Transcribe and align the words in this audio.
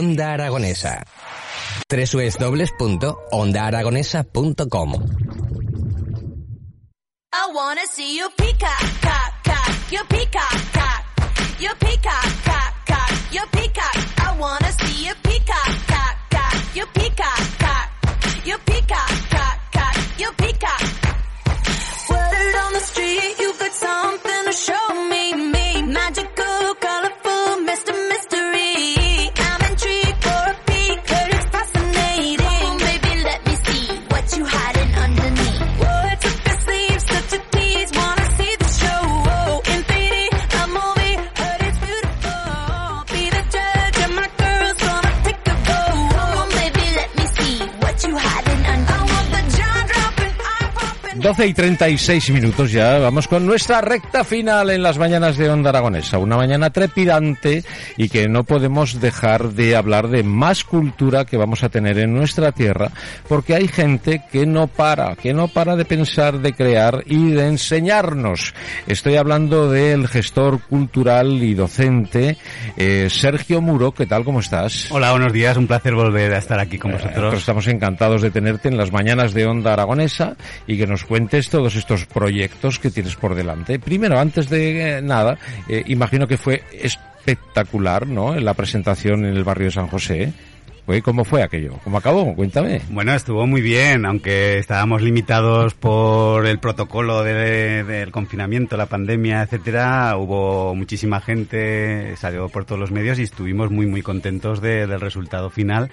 Onda 0.00 0.32
Aragonesa. 0.32 1.04
www.ondaaragonesa.com 1.92 4.90
I 7.32 7.46
wanna 7.52 7.86
see 7.94 8.16
you 8.16 8.28
peacock, 8.38 8.80
cock, 9.02 9.32
cock, 9.44 9.92
peacock, 10.08 10.72
cock, 10.72 11.04
you 11.60 11.70
peacock, 11.84 12.28
cock, 12.48 12.72
cock, 12.86 13.12
peacock. 13.52 13.96
I 14.26 14.28
wanna 14.38 14.72
see 14.72 15.04
you 15.06 15.14
peacock, 15.22 15.70
cock, 15.92 16.16
cock, 16.30 16.54
peacock, 16.94 17.42
cock, 17.58 17.90
you 18.46 18.56
peacock, 18.66 19.10
cock, 19.34 19.58
cock, 19.72 19.96
on 22.64 22.72
the 22.72 22.80
street, 22.80 23.38
you 23.38 23.52
got 23.58 23.72
something 23.72 24.44
to 24.46 24.52
show 24.52 24.94
me, 25.10 25.34
me, 25.34 25.82
magical, 25.82 26.29
12 51.30 51.46
y 51.46 51.54
36 51.54 52.30
minutos 52.30 52.72
ya, 52.72 52.98
vamos 52.98 53.28
con 53.28 53.46
nuestra 53.46 53.80
recta 53.80 54.24
final 54.24 54.68
en 54.68 54.82
las 54.82 54.98
mañanas 54.98 55.36
de 55.36 55.48
Onda 55.48 55.70
Aragonesa. 55.70 56.18
Una 56.18 56.36
mañana 56.36 56.70
trepidante 56.70 57.62
y 57.96 58.08
que 58.08 58.28
no 58.28 58.42
podemos 58.42 59.00
dejar 59.00 59.50
de 59.50 59.76
hablar 59.76 60.08
de 60.08 60.24
más 60.24 60.64
cultura 60.64 61.24
que 61.24 61.36
vamos 61.36 61.62
a 61.62 61.68
tener 61.68 62.00
en 62.00 62.12
nuestra 62.12 62.50
tierra, 62.50 62.90
porque 63.28 63.54
hay 63.54 63.68
gente 63.68 64.24
que 64.32 64.44
no 64.44 64.66
para, 64.66 65.14
que 65.14 65.32
no 65.32 65.46
para 65.46 65.76
de 65.76 65.84
pensar, 65.84 66.40
de 66.40 66.52
crear 66.52 67.04
y 67.06 67.30
de 67.30 67.46
enseñarnos. 67.46 68.52
Estoy 68.88 69.14
hablando 69.14 69.70
del 69.70 70.08
gestor 70.08 70.60
cultural 70.62 71.40
y 71.44 71.54
docente 71.54 72.38
eh, 72.76 73.06
Sergio 73.08 73.60
Muro. 73.60 73.92
¿Qué 73.92 74.06
tal? 74.06 74.24
¿Cómo 74.24 74.40
estás? 74.40 74.90
Hola, 74.90 75.12
buenos 75.12 75.32
días. 75.32 75.56
Un 75.56 75.68
placer 75.68 75.94
volver 75.94 76.34
a 76.34 76.38
estar 76.38 76.58
aquí 76.58 76.76
con 76.76 76.90
Nosotros 76.90 77.14
vosotros. 77.14 77.40
estamos 77.40 77.68
encantados 77.68 78.20
de 78.20 78.32
tenerte 78.32 78.66
en 78.66 78.76
las 78.76 78.90
mañanas 78.90 79.32
de 79.32 79.46
Onda 79.46 79.74
Aragonesa 79.74 80.34
y 80.66 80.76
que 80.76 80.88
nos 80.88 81.04
cuentes 81.04 81.19
todos 81.28 81.74
estos 81.76 82.06
proyectos 82.06 82.78
que 82.78 82.90
tienes 82.90 83.16
por 83.16 83.34
delante. 83.34 83.78
Primero, 83.78 84.18
antes 84.18 84.48
de 84.48 84.98
eh, 84.98 85.02
nada, 85.02 85.38
eh, 85.68 85.82
imagino 85.86 86.26
que 86.26 86.36
fue 86.36 86.62
espectacular, 86.72 88.06
¿no? 88.06 88.34
La 88.38 88.54
presentación 88.54 89.24
en 89.24 89.36
el 89.36 89.44
barrio 89.44 89.66
de 89.66 89.72
San 89.72 89.88
José. 89.88 90.32
¿Cómo 91.04 91.24
fue 91.24 91.44
aquello? 91.44 91.74
¿Cómo 91.84 91.98
acabó? 91.98 92.34
Cuéntame. 92.34 92.80
Bueno, 92.90 93.14
estuvo 93.14 93.46
muy 93.46 93.60
bien, 93.60 94.04
aunque 94.04 94.58
estábamos 94.58 95.02
limitados 95.02 95.72
por 95.74 96.46
el 96.46 96.58
protocolo 96.58 97.22
de- 97.22 97.84
del 97.84 98.10
confinamiento, 98.10 98.76
la 98.76 98.86
pandemia, 98.86 99.42
etcétera. 99.42 100.16
Hubo 100.16 100.74
muchísima 100.74 101.20
gente, 101.20 102.16
salió 102.16 102.48
por 102.48 102.64
todos 102.64 102.80
los 102.80 102.90
medios 102.90 103.20
y 103.20 103.22
estuvimos 103.22 103.70
muy, 103.70 103.86
muy 103.86 104.02
contentos 104.02 104.60
de- 104.60 104.88
del 104.88 105.00
resultado 105.00 105.48
final. 105.48 105.92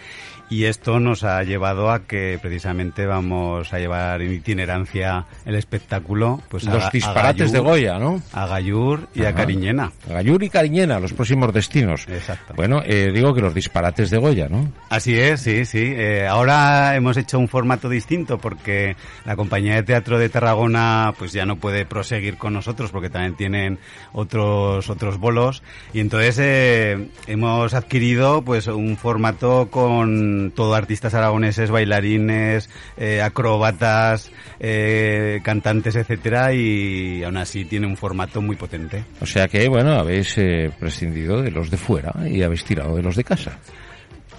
Y 0.50 0.64
esto 0.64 1.00
nos 1.02 1.26
ha 1.26 1.44
llevado 1.44 1.92
a 1.92 2.04
que 2.06 2.40
precisamente 2.42 3.06
vamos 3.06 3.74
a 3.74 3.80
llevar 3.80 4.22
en 4.22 4.34
itinerancia 4.34 5.26
el 5.46 5.56
espectáculo. 5.56 6.42
Pues 6.50 6.66
a- 6.68 6.74
Los 6.74 6.86
a 6.86 6.90
disparates 6.90 7.52
de 7.52 7.58
Gallur, 7.60 7.72
Goya, 7.74 8.00
¿no? 8.00 8.22
A 8.32 8.46
Gallur 8.48 9.10
y 9.14 9.22
Ajá. 9.22 9.30
a 9.30 9.34
Cariñena. 9.36 9.92
Gallur 10.08 10.42
y 10.44 10.50
Cariñena, 10.50 11.00
los 11.02 11.12
próximos 11.12 11.54
destinos. 11.54 12.06
Exacto. 12.08 12.54
Bueno, 12.56 12.82
eh, 12.86 13.12
digo 13.14 13.34
que 13.34 13.42
los 13.42 13.54
disparates 13.54 14.10
de 14.10 14.18
Goya, 14.20 14.48
¿no? 14.50 14.72
Así 14.90 15.20
es, 15.20 15.42
sí, 15.42 15.66
sí. 15.66 15.80
Eh, 15.84 16.26
ahora 16.26 16.96
hemos 16.96 17.18
hecho 17.18 17.38
un 17.40 17.50
formato 17.50 17.90
distinto 17.90 18.38
porque 18.38 18.96
la 19.26 19.36
compañía 19.36 19.76
de 19.76 19.84
teatro 19.84 20.18
de 20.18 20.30
Tarragona 20.30 21.14
pues 21.20 21.34
ya 21.34 21.46
no 21.46 21.58
puede 21.58 21.86
proseguir 21.86 22.38
con 22.38 22.54
nosotros 22.54 22.92
porque 22.92 23.10
también 23.10 23.36
tienen 23.36 23.80
otros 24.14 24.90
otros 24.90 25.18
bolos 25.18 25.62
y 25.94 26.00
entonces 26.00 26.38
eh, 26.40 27.10
hemos 27.28 27.74
adquirido 27.74 28.44
pues 28.44 28.68
un 28.68 28.96
formato 28.98 29.68
con 29.70 30.37
todo 30.56 30.76
artistas 30.76 31.14
aragoneses, 31.14 31.70
bailarines, 31.72 32.70
eh, 32.98 33.22
acróbatas, 33.22 34.32
eh, 34.60 35.40
cantantes, 35.44 35.96
etcétera 35.96 36.54
y 36.54 37.24
aún 37.24 37.38
así 37.38 37.66
tiene 37.66 37.88
un 37.88 37.98
formato 37.98 38.42
muy 38.42 38.56
potente. 38.56 39.04
O 39.22 39.26
sea 39.26 39.48
que, 39.48 39.68
bueno, 39.68 39.92
habéis 39.94 40.38
eh, 40.38 40.72
prescindido 40.80 41.42
de 41.42 41.52
los 41.52 41.70
de 41.70 41.78
fuera 41.78 42.14
y 42.30 42.42
habéis 42.44 42.64
tirado 42.64 42.96
de 42.96 43.04
los 43.04 43.16
de 43.16 43.24
casa. 43.24 43.58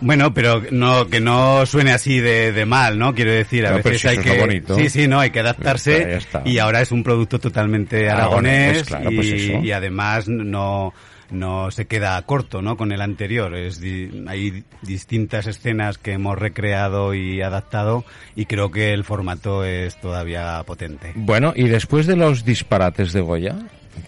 Bueno, 0.01 0.33
pero 0.33 0.63
no 0.71 1.09
que 1.09 1.21
no 1.21 1.67
suene 1.67 1.91
así 1.91 2.21
de, 2.21 2.53
de 2.53 2.65
mal, 2.65 2.99
¿no? 2.99 3.15
Quiero 3.15 3.33
decir, 3.33 3.67
a 3.67 3.71
No, 3.71 3.77
veces 3.79 4.01
si 4.01 4.07
hay 4.09 4.19
que 4.19 4.63
sí, 4.77 4.91
sí, 4.91 5.09
no, 5.09 5.19
hay 5.19 5.31
que 5.31 5.39
Ya 5.41 5.51
adaptarse 5.51 5.97
está, 5.97 6.11
ya 6.11 6.17
está. 6.19 6.43
y 6.45 6.59
ahora 6.59 6.81
es 6.81 6.93
un 6.93 7.03
producto 7.03 7.41
totalmente 7.41 8.09
Aragonés, 8.09 8.83
aragonés, 8.83 8.85
claro, 8.85 9.11
y, 9.11 9.17
pues 9.17 9.65
y 9.65 9.73
además 9.73 10.29
no 10.29 10.95
no 11.31 11.71
se 11.71 11.87
queda 11.87 12.21
corto, 12.23 12.63
¿no? 12.63 12.77
Con 12.77 12.93
el 12.93 13.01
anterior. 13.01 13.55
Es 13.55 13.81
di- 13.81 14.25
hay 14.29 14.65
distintas 14.83 15.47
escenas 15.47 15.99
que 15.99 16.13
hemos 16.13 16.39
recreado 16.39 17.15
y 17.15 17.43
adaptado 17.43 18.05
y 18.37 18.47
creo 18.47 18.71
que 18.71 18.93
el 18.93 19.05
formato 19.05 19.65
es 19.65 20.01
todavía 20.01 20.63
potente. 20.67 21.13
Bueno, 21.15 21.53
y 21.55 21.69
después 21.69 22.07
de 22.07 22.17
los 22.17 22.45
disparates 22.45 23.13
de 23.13 23.21
Goya, 23.21 23.57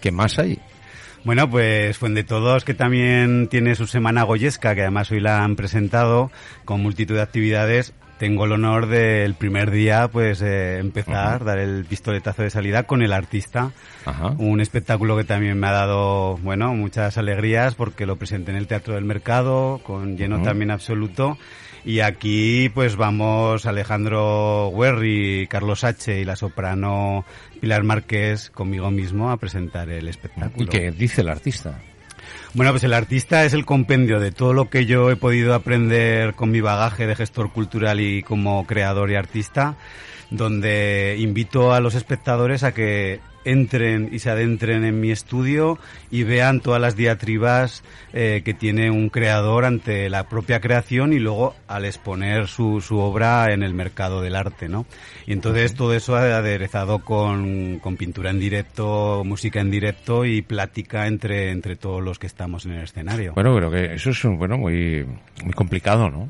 ¿qué 0.01 0.11
más 0.11 0.39
hay? 0.39 0.59
Bueno, 1.23 1.47
pues 1.47 1.99
Fuente 1.99 2.23
Todos, 2.23 2.65
que 2.65 2.73
también 2.73 3.47
tiene 3.47 3.75
su 3.75 3.85
semana 3.85 4.23
goyesca, 4.23 4.73
que 4.73 4.81
además 4.81 5.11
hoy 5.11 5.19
la 5.19 5.43
han 5.43 5.55
presentado 5.55 6.31
con 6.65 6.81
multitud 6.81 7.13
de 7.13 7.21
actividades. 7.21 7.93
Tengo 8.21 8.45
el 8.45 8.51
honor 8.51 8.85
del 8.85 9.33
primer 9.33 9.71
día, 9.71 10.07
pues, 10.07 10.43
eh, 10.43 10.77
empezar, 10.77 11.43
dar 11.43 11.57
el 11.57 11.85
pistoletazo 11.85 12.43
de 12.43 12.51
salida 12.51 12.83
con 12.83 13.01
el 13.01 13.13
artista. 13.13 13.71
Ajá. 14.05 14.35
Un 14.37 14.61
espectáculo 14.61 15.17
que 15.17 15.23
también 15.23 15.59
me 15.59 15.65
ha 15.65 15.71
dado, 15.71 16.37
bueno, 16.37 16.71
muchas 16.75 17.17
alegrías 17.17 17.73
porque 17.73 18.05
lo 18.05 18.17
presenté 18.17 18.51
en 18.51 18.57
el 18.57 18.67
Teatro 18.67 18.93
del 18.93 19.05
Mercado, 19.05 19.81
con 19.83 20.17
lleno 20.17 20.39
también 20.43 20.69
absoluto. 20.69 21.39
Y 21.83 22.01
aquí, 22.01 22.69
pues 22.69 22.95
vamos 22.95 23.65
Alejandro 23.65 24.71
Guerri, 24.71 25.47
Carlos 25.47 25.83
H. 25.83 26.21
y 26.21 26.23
la 26.23 26.35
soprano 26.35 27.25
Pilar 27.59 27.83
Márquez 27.83 28.51
conmigo 28.51 28.91
mismo 28.91 29.31
a 29.31 29.37
presentar 29.37 29.89
el 29.89 30.07
espectáculo. 30.07 30.65
¿Y 30.65 30.67
qué 30.67 30.91
dice 30.91 31.21
el 31.21 31.29
artista? 31.29 31.79
Bueno, 32.53 32.71
pues 32.71 32.83
el 32.83 32.93
artista 32.93 33.45
es 33.45 33.53
el 33.53 33.65
compendio 33.65 34.19
de 34.19 34.31
todo 34.31 34.51
lo 34.51 34.69
que 34.69 34.85
yo 34.85 35.09
he 35.09 35.15
podido 35.15 35.53
aprender 35.53 36.33
con 36.33 36.51
mi 36.51 36.59
bagaje 36.59 37.07
de 37.07 37.15
gestor 37.15 37.53
cultural 37.53 38.01
y 38.01 38.23
como 38.23 38.67
creador 38.67 39.09
y 39.09 39.15
artista, 39.15 39.75
donde 40.31 41.15
invito 41.17 41.73
a 41.73 41.79
los 41.79 41.95
espectadores 41.95 42.63
a 42.63 42.73
que 42.73 43.21
entren 43.45 44.09
y 44.11 44.19
se 44.19 44.29
adentren 44.29 44.83
en 44.83 44.99
mi 44.99 45.11
estudio 45.11 45.79
y 46.11 46.23
vean 46.23 46.59
todas 46.59 46.79
las 46.81 46.95
diatribas 46.95 47.83
eh, 48.13 48.41
que 48.45 48.53
tiene 48.53 48.91
un 48.91 49.09
creador 49.09 49.65
ante 49.65 50.09
la 50.09 50.27
propia 50.29 50.59
creación 50.59 51.13
y 51.13 51.19
luego 51.19 51.55
al 51.67 51.85
exponer 51.85 52.47
su, 52.47 52.81
su 52.81 52.97
obra 52.99 53.51
en 53.53 53.63
el 53.63 53.73
mercado 53.73 54.21
del 54.21 54.35
arte, 54.35 54.69
¿no? 54.69 54.85
Y 55.25 55.33
entonces 55.33 55.73
todo 55.75 55.93
eso 55.93 56.15
aderezado 56.15 56.99
con, 56.99 57.79
con 57.79 57.97
pintura 57.97 58.29
en 58.29 58.39
directo, 58.39 59.23
música 59.25 59.59
en 59.61 59.71
directo 59.71 60.25
y 60.25 60.41
plática 60.41 61.07
entre, 61.07 61.51
entre 61.51 61.75
todos 61.75 62.01
los 62.03 62.19
que 62.19 62.27
estamos 62.27 62.65
en 62.65 62.73
el 62.73 62.83
escenario. 62.83 63.33
Bueno, 63.33 63.55
creo 63.55 63.71
que 63.71 63.93
eso 63.95 64.09
es 64.11 64.23
un- 64.25 64.37
bueno 64.37 64.57
muy, 64.57 65.05
muy 65.43 65.53
complicado, 65.53 66.09
¿no? 66.09 66.29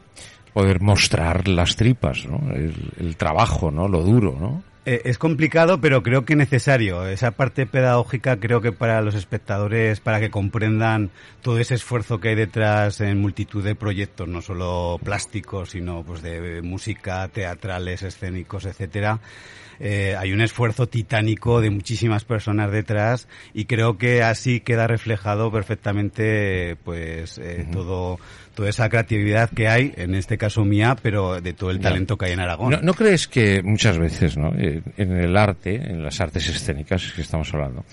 Poder 0.54 0.82
mostrar 0.82 1.48
las 1.48 1.76
tripas, 1.78 2.26
¿no? 2.26 2.54
El, 2.54 2.74
el 3.00 3.16
trabajo, 3.16 3.72
¿no? 3.72 3.88
Lo 3.88 4.02
duro, 4.04 4.38
¿no? 4.40 4.64
Eh, 4.84 5.04
es 5.06 5.20
complicado, 5.20 5.80
pero 5.80 6.02
creo 6.02 6.26
que 6.26 6.36
necesario. 6.36 7.06
Esa 7.08 7.32
parte 7.32 7.68
pedagógica 7.68 8.40
creo 8.40 8.62
que 8.62 8.72
para 8.72 9.02
los 9.02 9.14
espectadores, 9.14 10.00
para 10.00 10.20
que 10.20 10.32
comprendan 10.32 11.12
todo 11.42 11.60
ese 11.60 11.76
esfuerzo 11.76 12.20
que 12.20 12.30
hay 12.30 12.36
detrás 12.36 13.00
en 13.00 13.22
multitud 13.22 13.64
de 13.64 13.76
proyectos, 13.76 14.28
no 14.28 14.42
solo 14.42 15.00
plásticos, 15.04 15.72
sino 15.72 16.04
pues 16.04 16.24
de 16.24 16.64
música, 16.64 17.28
teatrales, 17.28 18.02
escénicos, 18.02 18.66
etcétera. 18.66 19.20
Eh, 19.84 20.16
hay 20.18 20.32
un 20.32 20.42
esfuerzo 20.42 20.88
titánico 20.88 21.60
de 21.60 21.72
muchísimas 21.72 22.24
personas 22.24 22.72
detrás 22.72 23.28
y 23.54 23.66
creo 23.66 23.98
que 23.98 24.22
así 24.22 24.60
queda 24.60 24.86
reflejado 24.86 25.52
perfectamente 25.52 26.76
pues 26.84 27.40
eh, 27.40 27.66
todo 27.72 28.20
toda 28.54 28.70
esa 28.70 28.90
creatividad 28.90 29.50
que 29.50 29.68
hay 29.68 29.94
en 29.98 30.14
este 30.14 30.38
caso 30.38 30.64
mía 30.66 30.96
pero 31.02 31.42
de 31.42 31.54
todo 31.54 31.72
el 31.72 31.80
talento 31.80 32.18
que 32.18 32.26
hay 32.26 32.34
en 32.34 32.42
Aragón 32.42 32.72
¿No, 32.72 32.82
no 32.82 32.94
crees 32.94 33.28
que 33.28 33.64
muchas 33.64 33.98
veces, 33.98 34.38
¿no? 34.38 34.54
Eh, 34.58 34.82
En 34.98 35.14
el 35.14 35.36
arte, 35.36 35.76
en 35.76 36.04
las 36.04 36.22
artes 36.22 36.48
escénicas 36.48 37.12
que 37.14 37.22
estamos 37.22 37.52
hablando, 37.54 37.84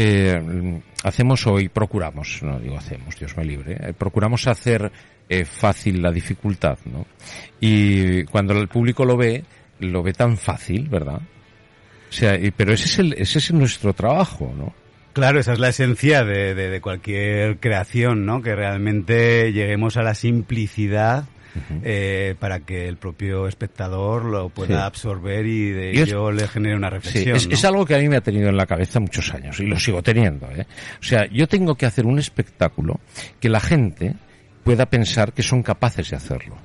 eh, 0.00 0.80
hacemos 1.02 1.44
hoy, 1.48 1.68
procuramos, 1.68 2.40
no 2.42 2.60
digo 2.60 2.76
hacemos, 2.78 3.18
Dios 3.18 3.36
me 3.36 3.44
libre, 3.44 3.76
eh, 3.80 3.92
procuramos 3.98 4.46
hacer 4.46 4.92
eh, 5.28 5.44
fácil 5.44 6.00
la 6.00 6.12
dificultad, 6.12 6.78
¿no? 6.84 7.04
Y 7.60 8.22
cuando 8.24 8.52
el 8.54 8.68
público 8.68 9.04
lo 9.04 9.16
ve, 9.16 9.42
lo 9.80 10.02
ve 10.02 10.12
tan 10.12 10.36
fácil, 10.36 10.88
¿verdad? 10.88 11.20
O 12.10 12.12
sea, 12.12 12.36
y- 12.38 12.50
pero 12.50 12.72
ese 12.72 12.86
es 12.86 12.98
el, 12.98 13.12
ese 13.14 13.38
es 13.38 13.52
nuestro 13.52 13.92
trabajo, 13.92 14.52
¿no? 14.56 14.72
Claro, 15.12 15.40
esa 15.40 15.52
es 15.52 15.58
la 15.58 15.68
esencia 15.70 16.24
de, 16.24 16.54
de- 16.54 16.68
de 16.70 16.80
cualquier 16.80 17.58
creación, 17.58 18.24
¿no? 18.24 18.40
Que 18.42 18.54
realmente 18.54 19.52
lleguemos 19.52 19.96
a 19.96 20.02
la 20.02 20.14
simplicidad 20.14 21.24
eh, 21.82 22.36
para 22.38 22.60
que 22.60 22.86
el 22.86 22.98
propio 22.98 23.48
espectador 23.48 24.24
lo 24.26 24.48
pueda 24.48 24.76
Sí. 24.76 24.82
absorber 24.86 25.44
y 25.46 25.70
de 25.70 25.92
Y 25.92 25.98
es- 25.98 26.08
ello 26.08 26.30
le 26.30 26.46
genere 26.46 26.76
una 26.76 26.88
Sí, 26.88 26.94
reflexión. 26.94 27.36
es, 27.36 27.48
¿no? 27.48 27.54
es 27.54 27.64
algo 27.64 27.84
que 27.84 27.94
a 27.96 27.98
mí 27.98 28.08
me 28.08 28.16
ha 28.16 28.20
tenido 28.20 28.48
en 28.48 28.56
la 28.56 28.66
cabeza 28.66 29.00
muchos 29.00 29.34
años 29.34 29.58
y 29.58 29.66
lo 29.66 29.76
sigo 29.80 30.00
teniendo. 30.02 30.48
¿eh? 30.52 30.66
O 31.00 31.02
sea, 31.02 31.26
yo 31.26 31.48
tengo 31.48 31.74
que 31.74 31.86
hacer 31.86 32.06
un 32.06 32.18
espectáculo 32.20 33.00
que 33.40 33.48
la 33.48 33.58
gente 33.60 34.14
pueda 34.62 34.86
pensar 34.86 35.32
que 35.32 35.42
son 35.42 35.62
capaces 35.64 36.10
de 36.10 36.16
hacerlo. 36.16 36.56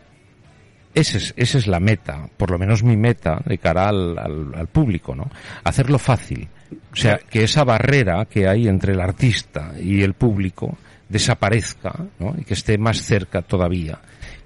Ese 0.96 1.18
es, 1.18 1.34
esa 1.38 1.58
es 1.58 1.68
la 1.68 1.80
meta, 1.80 2.28
por 2.38 2.52
lo 2.52 2.60
menos 2.60 2.84
mi 2.84 2.96
meta 2.98 3.42
de 3.46 3.58
cara 3.58 3.90
al, 3.90 4.18
al- 4.18 4.54
al 4.56 4.68
público, 4.68 5.16
¿no? 5.16 5.30
Hacerlo 5.64 5.98
fácil. 5.98 6.48
O 6.92 6.96
sea, 6.96 7.18
que 7.18 7.44
esa 7.44 7.64
barrera 7.64 8.26
que 8.26 8.48
hay 8.48 8.68
entre 8.68 8.94
el 8.94 9.02
artista 9.02 9.74
y 9.80 10.02
el 10.04 10.14
público 10.14 10.78
desaparezca, 11.10 11.94
¿no? 12.20 12.36
Y 12.38 12.44
que 12.44 12.54
esté 12.54 12.78
más 12.78 13.02
cerca 13.04 13.42
todavía. 13.42 14.00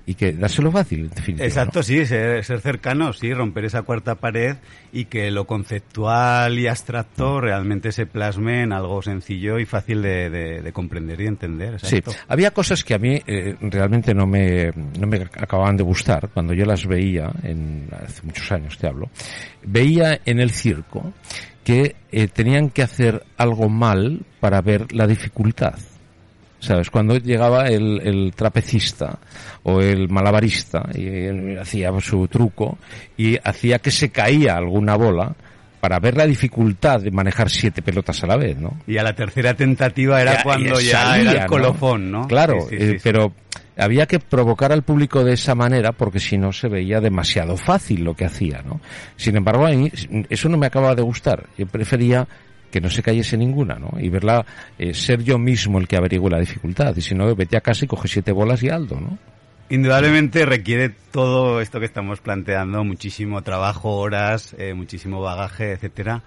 Y 0.10 0.16
que 0.16 0.32
dárselo 0.32 0.72
fácil, 0.72 1.10
en. 1.14 1.44
Exacto, 1.44 1.84
sí, 1.84 2.06
ser, 2.06 2.42
ser 2.46 2.62
cercano, 2.62 3.12
sí, 3.12 3.34
romper 3.34 3.66
esa 3.66 3.82
cuarta 3.82 4.16
pared 4.16 4.56
y 4.94 5.04
que 5.06 5.30
lo 5.32 5.46
conceptual 5.46 6.58
y 6.58 6.66
abstracto 6.68 7.42
realmente 7.42 7.92
se 7.92 8.06
plasme 8.06 8.64
en 8.64 8.72
algo 8.72 9.02
sencillo 9.02 9.60
y 9.60 9.66
fácil 9.66 10.02
de, 10.02 10.30
de- 10.30 10.62
de 10.62 10.72
comprender 10.72 11.20
y 11.20 11.28
entender. 11.28 11.78
Sí, 11.82 11.98
Exacto. 11.98 12.14
había 12.30 12.52
cosas 12.52 12.86
que 12.86 12.94
a 12.94 13.00
mí 13.00 13.22
eh, 13.28 13.56
realmente 13.60 14.14
no 14.14 14.26
me, 14.26 14.72
no 14.98 15.08
me 15.08 15.18
acababan 15.18 15.76
de 15.76 15.84
gustar 15.84 16.30
cuando 16.34 16.54
yo 16.54 16.64
las 16.64 16.88
veía, 16.88 17.30
en, 17.44 17.90
hace 17.92 18.22
muchos 18.24 18.50
años 18.54 18.78
te 18.78 18.88
hablo, 18.88 19.10
veía 19.66 20.22
en 20.26 20.40
el 20.40 20.52
circo 20.52 21.14
que 21.66 21.98
eh, 22.14 22.30
tenían 22.30 22.70
que 22.70 22.82
hacer 22.82 23.26
algo 23.36 23.68
mal 23.68 24.22
para 24.40 24.62
ver 24.62 24.90
la 24.94 25.06
dificultad. 25.06 25.76
¿Sabes? 26.60 26.90
Cuando 26.90 27.18
llegaba 27.18 27.68
el, 27.68 28.02
el 28.04 28.34
trapecista 28.36 29.20
o 29.64 29.80
el 29.82 30.10
malabarista 30.10 30.90
y 30.96 31.06
él 31.08 31.58
hacía 31.60 31.92
su 32.02 32.28
truco 32.28 32.78
y 33.16 33.38
hacía 33.44 33.80
que 33.80 33.92
se 33.92 34.10
caía 34.10 34.56
alguna 34.58 34.96
bola 34.96 35.36
para 35.80 36.00
ver 36.00 36.18
la 36.18 36.26
dificultad 36.26 37.00
de 37.02 37.12
manejar 37.12 37.52
siete 37.52 37.84
pelotas 37.84 38.24
a 38.24 38.28
la 38.28 38.36
vez, 38.38 38.58
¿no? 38.58 38.80
Y 38.88 38.98
a 38.98 39.04
la 39.04 39.14
tercera 39.14 39.54
tentativa 39.54 40.20
era 40.20 40.38
Ya- 40.38 40.44
cuando 40.44 40.80
ya 40.80 40.92
ya 40.92 41.02
salía, 41.04 41.32
era 41.32 41.44
el 41.44 41.48
colofón, 41.48 42.12
¿no? 42.12 42.28
Claro, 42.28 42.62
Sí, 42.62 42.68
sí, 42.70 42.84
eh, 42.84 42.90
sí, 42.94 42.98
pero 43.04 43.34
había 43.78 44.08
que 44.08 44.18
provocar 44.20 44.72
al 44.72 44.82
público 44.82 45.24
de 45.24 45.34
esa 45.34 45.54
manera 45.54 45.92
porque 45.92 46.20
si 46.20 46.40
no 46.40 46.52
se 46.52 46.68
veía 46.68 47.00
demasiado 47.00 47.56
fácil 47.58 48.04
lo 48.04 48.16
que 48.16 48.26
hacía, 48.26 48.64
¿no? 48.66 48.82
Sin 49.16 49.38
embargo, 49.38 49.68
a 49.68 49.70
mí 49.70 49.92
eso 50.30 50.50
no 50.50 50.58
me 50.58 50.66
acababa 50.66 50.96
de 50.96 51.04
gustar. 51.04 51.46
Yo 51.56 51.68
prefería 51.68 52.28
que 52.72 52.82
no 52.82 52.90
se 52.90 53.02
cayese 53.02 53.38
ninguna, 53.38 53.76
¿no? 53.76 53.92
Y 54.00 54.10
verla, 54.10 54.46
eh, 54.78 54.94
ser 54.94 55.24
yo 55.24 55.38
mismo 55.38 55.80
el 55.80 55.88
que 55.88 55.98
averigüe 55.98 56.30
la 56.30 56.40
dificultad. 56.40 56.96
Y 56.96 57.02
si 57.02 57.16
no, 57.16 57.34
vete 57.36 57.58
a 57.58 57.62
casa 57.62 57.86
y 57.86 57.88
coge 57.88 58.08
siete 58.08 58.32
bolas 58.32 58.62
y 58.64 58.70
aldo, 58.70 59.00
¿no? 59.00 59.18
Indudablemente 59.70 60.46
requiere 60.46 60.90
todo 61.12 61.60
esto 61.60 61.80
que 61.80 61.86
estamos 61.86 62.22
planteando, 62.22 62.86
muchísimo 62.86 63.42
trabajo, 63.42 63.98
horas, 63.98 64.56
eh, 64.58 64.74
muchísimo 64.74 65.20
bagaje, 65.20 65.74
etcétera. 65.74 66.24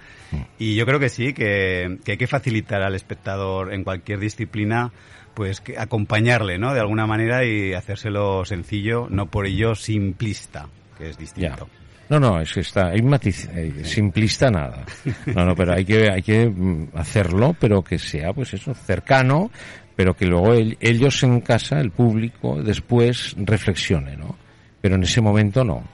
Y 0.59 0.75
yo 0.75 0.85
creo 0.85 1.01
que 1.01 1.09
sí, 1.09 1.33
que, 1.33 1.99
que 2.05 2.13
hay 2.13 2.19
que 2.19 2.27
facilitar 2.27 2.83
al 2.83 2.95
espectador 2.95 3.73
en 3.73 3.83
cualquier 3.83 4.19
disciplina, 4.19 4.93
pues 5.33 5.63
que 5.63 5.79
acompañarle, 5.79 6.59
¿no? 6.59 6.75
De 6.75 6.81
alguna 6.81 7.07
manera 7.07 7.43
y 7.47 7.73
hacérselo 7.73 8.45
sencillo, 8.45 9.07
no 9.09 9.31
por 9.31 9.47
ello 9.47 9.75
simplista, 9.75 10.69
que 10.99 11.09
es 11.09 11.17
distinto. 11.17 11.67
No, 12.11 12.19
no, 12.21 12.41
es 12.41 12.53
que 12.53 12.61
está, 12.61 12.89
hay 12.89 13.01
matiz, 13.03 13.49
eh, 13.55 13.73
simplista 13.85 14.51
nada. 14.51 14.85
No, 15.27 15.45
no, 15.47 15.55
pero 15.55 15.73
hay 15.75 15.85
que, 15.85 16.11
hay 16.11 16.23
que 16.23 16.47
mm, 16.49 16.89
hacerlo, 16.95 17.55
pero 17.59 17.83
que 17.83 17.99
sea, 17.99 18.33
pues 18.33 18.53
eso, 18.53 18.75
cercano, 18.75 19.51
pero 19.97 20.15
que 20.15 20.27
luego 20.27 20.53
el- 20.55 20.77
ellos 20.81 21.23
en 21.23 21.41
casa, 21.41 21.81
el 21.81 21.93
público, 21.93 22.61
después 22.63 23.35
reflexione, 23.39 24.17
¿no? 24.17 24.37
Pero 24.81 24.97
en 24.97 25.05
ese 25.05 25.21
momento 25.21 25.63
no. 25.65 25.85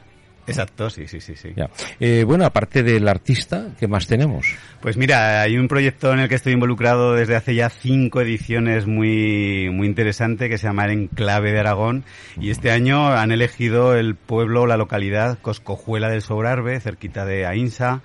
Exacto, 0.47 0.91
sí, 0.91 1.07
sí, 1.07 1.21
sí, 1.21 1.35
sí. 1.35 1.51
Ya. 1.57 1.69
Eh, 1.99 2.25
bueno, 2.25 2.45
aparte 2.45 2.83
del 2.83 3.09
artista, 3.09 3.69
¿qué 3.79 3.89
más 3.89 4.07
tenemos? 4.07 4.55
Pues 4.81 4.97
mira, 4.97 5.43
hay 5.43 5.59
un 5.59 5.67
proyecto 5.67 6.13
en 6.13 6.21
el 6.21 6.29
que 6.29 6.37
estoy 6.37 6.53
involucrado 6.53 7.15
desde 7.15 7.35
hace 7.35 7.55
ya 7.55 7.69
cinco 7.69 8.21
ediciones 8.21 8.87
muy, 8.87 9.69
muy 9.73 9.87
interesante 9.87 10.49
que 10.49 10.59
se 10.59 10.69
llama 10.69 10.85
El 10.85 10.93
Enclave 10.93 11.53
de 11.53 11.61
Aragón 11.61 12.05
y 12.41 12.51
este 12.51 12.71
año 12.71 13.09
han 13.09 13.33
elegido 13.33 13.97
el 13.97 14.15
pueblo, 14.15 14.67
la 14.67 14.77
localidad 14.77 15.39
Coscojuela 15.41 16.09
del 16.09 16.23
Sobrarbe, 16.23 16.81
cerquita 16.81 17.25
de 17.25 17.47
Ainsa. 17.47 18.03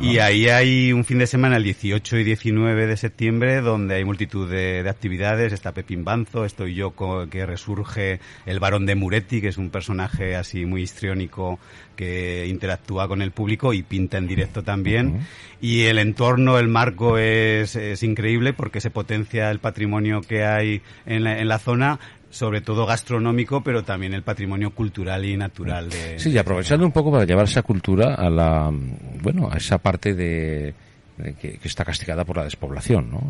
Y 0.00 0.18
ahí 0.18 0.48
hay 0.48 0.92
un 0.92 1.04
fin 1.04 1.18
de 1.18 1.26
semana, 1.26 1.56
el 1.56 1.64
18 1.64 2.18
y 2.18 2.24
19 2.24 2.86
de 2.86 2.96
septiembre, 2.96 3.60
donde 3.60 3.94
hay 3.96 4.04
multitud 4.04 4.50
de, 4.50 4.82
de 4.82 4.88
actividades. 4.90 5.52
Está 5.52 5.72
Pepín 5.72 6.04
Banzo, 6.04 6.44
estoy 6.44 6.74
yo 6.74 6.90
co- 6.92 7.28
que 7.28 7.46
resurge 7.46 8.20
el 8.46 8.60
varón 8.60 8.86
de 8.86 8.94
Muretti, 8.94 9.40
que 9.40 9.48
es 9.48 9.58
un 9.58 9.70
personaje 9.70 10.36
así 10.36 10.64
muy 10.66 10.82
histriónico 10.82 11.58
que 11.96 12.46
interactúa 12.48 13.06
con 13.06 13.22
el 13.22 13.30
público 13.30 13.72
y 13.72 13.82
pinta 13.82 14.18
en 14.18 14.26
directo 14.26 14.62
también. 14.62 15.20
Y 15.60 15.82
el 15.84 15.98
entorno, 15.98 16.58
el 16.58 16.68
marco 16.68 17.18
es, 17.18 17.76
es 17.76 18.02
increíble 18.02 18.52
porque 18.52 18.80
se 18.80 18.90
potencia 18.90 19.50
el 19.50 19.60
patrimonio 19.60 20.20
que 20.20 20.44
hay 20.44 20.82
en 21.06 21.24
la, 21.24 21.38
en 21.38 21.46
la 21.48 21.58
zona, 21.58 22.00
sobre 22.34 22.60
todo 22.60 22.84
gastronómico, 22.84 23.62
pero 23.62 23.84
también 23.84 24.12
el 24.12 24.22
patrimonio 24.22 24.70
cultural 24.70 25.24
y 25.24 25.36
natural 25.36 25.88
de... 25.88 26.18
Sí, 26.18 26.30
y 26.30 26.38
aprovechando 26.38 26.84
un 26.84 26.90
poco 26.90 27.12
para 27.12 27.24
llevar 27.24 27.44
esa 27.44 27.62
cultura 27.62 28.14
a 28.14 28.28
la, 28.28 28.70
mm, 28.70 29.22
bueno, 29.22 29.48
a 29.50 29.56
esa 29.56 29.78
parte 29.78 30.14
de, 30.14 30.24
de 30.24 30.74
que, 31.40 31.58
que 31.58 31.68
está 31.68 31.84
castigada 31.84 32.24
por 32.24 32.36
la 32.36 32.44
despoblación, 32.44 33.10
¿no? 33.10 33.22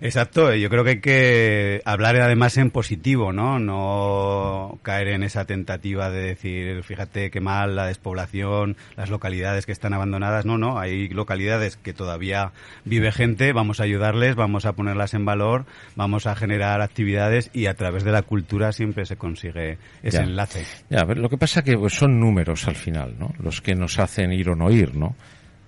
Exacto, 0.00 0.54
yo 0.54 0.68
creo 0.70 0.84
que 0.84 0.90
hay 0.90 1.00
que 1.00 1.82
hablar 1.84 2.16
además 2.16 2.56
en 2.56 2.70
positivo, 2.70 3.32
¿no? 3.32 3.58
No 3.58 4.78
caer 4.82 5.08
en 5.08 5.22
esa 5.22 5.44
tentativa 5.44 6.10
de 6.10 6.20
decir, 6.22 6.82
fíjate 6.82 7.30
qué 7.30 7.40
mal 7.40 7.76
la 7.76 7.86
despoblación, 7.86 8.76
las 8.96 9.10
localidades 9.10 9.66
que 9.66 9.72
están 9.72 9.92
abandonadas. 9.94 10.46
No, 10.46 10.58
no, 10.58 10.78
hay 10.78 11.08
localidades 11.08 11.76
que 11.76 11.92
todavía 11.92 12.52
vive 12.84 13.12
gente, 13.12 13.52
vamos 13.52 13.80
a 13.80 13.84
ayudarles, 13.84 14.34
vamos 14.34 14.64
a 14.66 14.72
ponerlas 14.72 15.14
en 15.14 15.24
valor, 15.24 15.66
vamos 15.94 16.26
a 16.26 16.34
generar 16.36 16.80
actividades 16.80 17.50
y 17.52 17.66
a 17.66 17.74
través 17.74 18.04
de 18.04 18.12
la 18.12 18.22
cultura 18.22 18.72
siempre 18.72 19.04
se 19.06 19.16
consigue 19.16 19.78
ese 20.02 20.18
Ya. 20.18 20.24
enlace. 20.24 20.64
Ya, 20.90 21.04
lo 21.04 21.28
que 21.28 21.36
pasa 21.38 21.62
que 21.62 21.76
pues, 21.76 21.92
son 21.94 22.18
números 22.18 22.66
al 22.68 22.76
final, 22.76 23.14
¿no? 23.18 23.32
Los 23.38 23.60
que 23.60 23.74
nos 23.74 23.98
hacen 23.98 24.32
ir 24.32 24.48
o 24.48 24.56
no 24.56 24.70
ir, 24.70 24.94
¿no? 24.96 25.14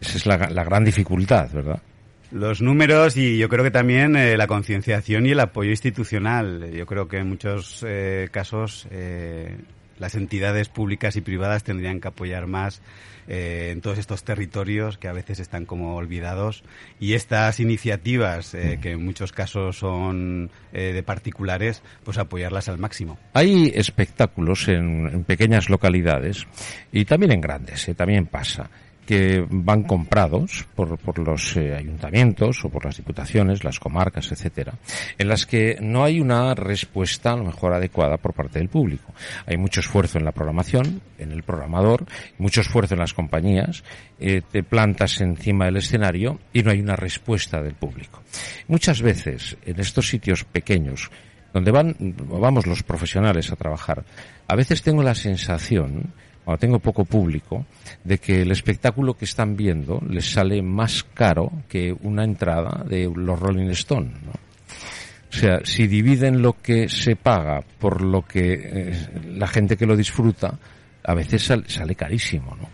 Esa 0.01 0.17
es 0.17 0.27
la, 0.27 0.37
la 0.51 0.65
gran 0.65 0.85
dificultad, 0.85 1.51
¿verdad? 1.53 1.83
Los 2.31 2.61
números 2.61 3.17
y 3.17 3.39
yo 3.39 3.49
creo 3.49 3.65
que 3.65 3.71
también 3.71 4.15
eh, 4.15 4.37
la 4.37 4.47
concienciación 4.47 5.25
y 5.25 5.31
el 5.31 5.41
apoyo 5.41 5.71
institucional. 5.71 6.71
Yo 6.73 6.85
creo 6.85 7.09
que 7.09 7.19
en 7.19 7.29
muchos 7.29 7.83
eh, 7.89 8.29
casos 8.31 8.87
eh, 8.91 9.57
las 9.99 10.15
entidades 10.15 10.69
públicas 10.69 11.17
y 11.17 11.23
privadas 11.23 11.65
tendrían 11.65 12.01
que 12.01 12.09
apoyar 12.09 12.47
más 12.47 12.83
eh, 13.29 13.71
en 13.73 13.81
todos 13.81 13.97
estos 13.97 14.25
territorios 14.25 14.99
que 14.99 15.09
a 15.09 15.15
veces 15.15 15.41
están 15.41 15.65
como 15.65 15.97
olvidados 15.97 16.65
y 17.01 17.15
estas 17.15 17.61
iniciativas 17.61 18.53
eh, 18.53 18.79
que 18.81 18.93
en 18.93 19.05
muchos 19.05 19.33
casos 19.33 19.79
son 19.79 20.51
de 20.73 21.03
particulares 21.03 21.83
pues 22.05 22.19
apoyarlas 22.19 22.69
al 22.69 22.79
máximo 22.79 23.19
Hay 23.33 23.73
espectáculos 23.75 24.69
en, 24.69 25.09
en 25.09 25.25
pequeñas 25.25 25.71
localidades 25.71 26.47
y 26.93 27.07
también 27.07 27.33
en 27.33 27.41
grandes, 27.41 27.91
también 27.97 28.27
pasa 28.27 28.71
que 29.09 29.43
van 29.49 29.85
comprados 29.85 30.67
por, 30.75 30.99
por 30.99 31.19
los 31.19 31.57
eh, 31.57 31.75
ayuntamientos 31.75 32.63
o 32.63 32.69
por 32.69 32.85
las 32.85 32.99
diputaciones, 32.99 33.65
las 33.65 33.81
comarcas, 33.81 34.31
etcétera, 34.31 34.75
en 35.17 35.29
las 35.29 35.47
que 35.47 35.79
no 35.81 36.05
hay 36.05 36.21
una 36.21 36.55
respuesta 36.55 37.33
a 37.33 37.37
lo 37.39 37.45
mejor 37.45 37.73
adecuada 37.73 38.19
por 38.19 38.35
parte 38.35 38.59
del 38.59 38.69
público. 38.69 39.15
Hay 39.47 39.57
mucho 39.57 39.81
esfuerzo 39.81 40.19
en 40.19 40.27
la 40.27 40.33
programación, 40.33 41.01
en 41.17 41.33
el 41.33 41.43
programador, 41.43 42.05
mucho 42.37 42.61
esfuerzo 42.61 42.97
en 42.97 43.01
las 43.01 43.15
compañías, 43.15 43.83
eh, 44.21 44.43
te 44.43 44.63
plantas 44.63 45.23
encima 45.23 45.65
del 45.65 45.79
escenario 45.79 46.39
y 46.53 46.63
no 46.63 46.71
hay 46.71 46.81
una 46.81 46.95
respuesta 46.95 47.63
del 47.63 47.77
público. 47.77 48.23
Muchas 48.67 49.01
veces 49.01 49.57
en 49.65 49.81
estos 49.81 50.07
sitios 50.07 50.45
pequeños 50.45 51.11
donde 51.55 51.71
van, 51.71 51.97
vamos 51.99 52.67
los 52.67 52.83
profesionales 52.83 53.51
a 53.51 53.57
trabajar, 53.57 54.05
a 54.47 54.55
veces 54.55 54.83
tengo 54.83 55.03
la 55.03 55.15
sensación 55.15 56.13
cuando 56.49 56.61
tengo 56.61 56.79
poco 56.79 57.05
público, 57.05 57.67
de 58.05 58.17
que 58.17 58.41
el 58.41 58.51
espectáculo 58.51 59.13
que 59.13 59.27
están 59.27 59.55
viendo 59.55 60.01
les 60.09 60.33
sale 60.33 60.63
más 60.63 61.05
caro 61.13 61.53
que 61.69 61.95
una 62.01 62.25
entrada 62.25 62.85
de 62.89 63.13
los 63.15 63.39
Rolling 63.39 63.69
Stone. 63.69 64.13
¿no? 64.25 64.31
O 64.33 65.33
sea, 65.37 65.61
si 65.65 65.87
dividen 65.87 66.41
lo 66.41 66.55
que 66.55 66.89
se 66.89 67.17
paga 67.17 67.61
por 67.79 68.01
lo 68.01 68.23
que 68.23 68.55
eh, 68.55 69.09
la 69.35 69.47
gente 69.47 69.77
que 69.77 69.85
lo 69.85 69.95
disfruta, 69.95 70.59
a 71.05 71.15
veces 71.15 71.43
sal- 71.43 71.65
sale 71.69 71.95
carísimo, 71.95 72.57
¿no? 72.59 72.67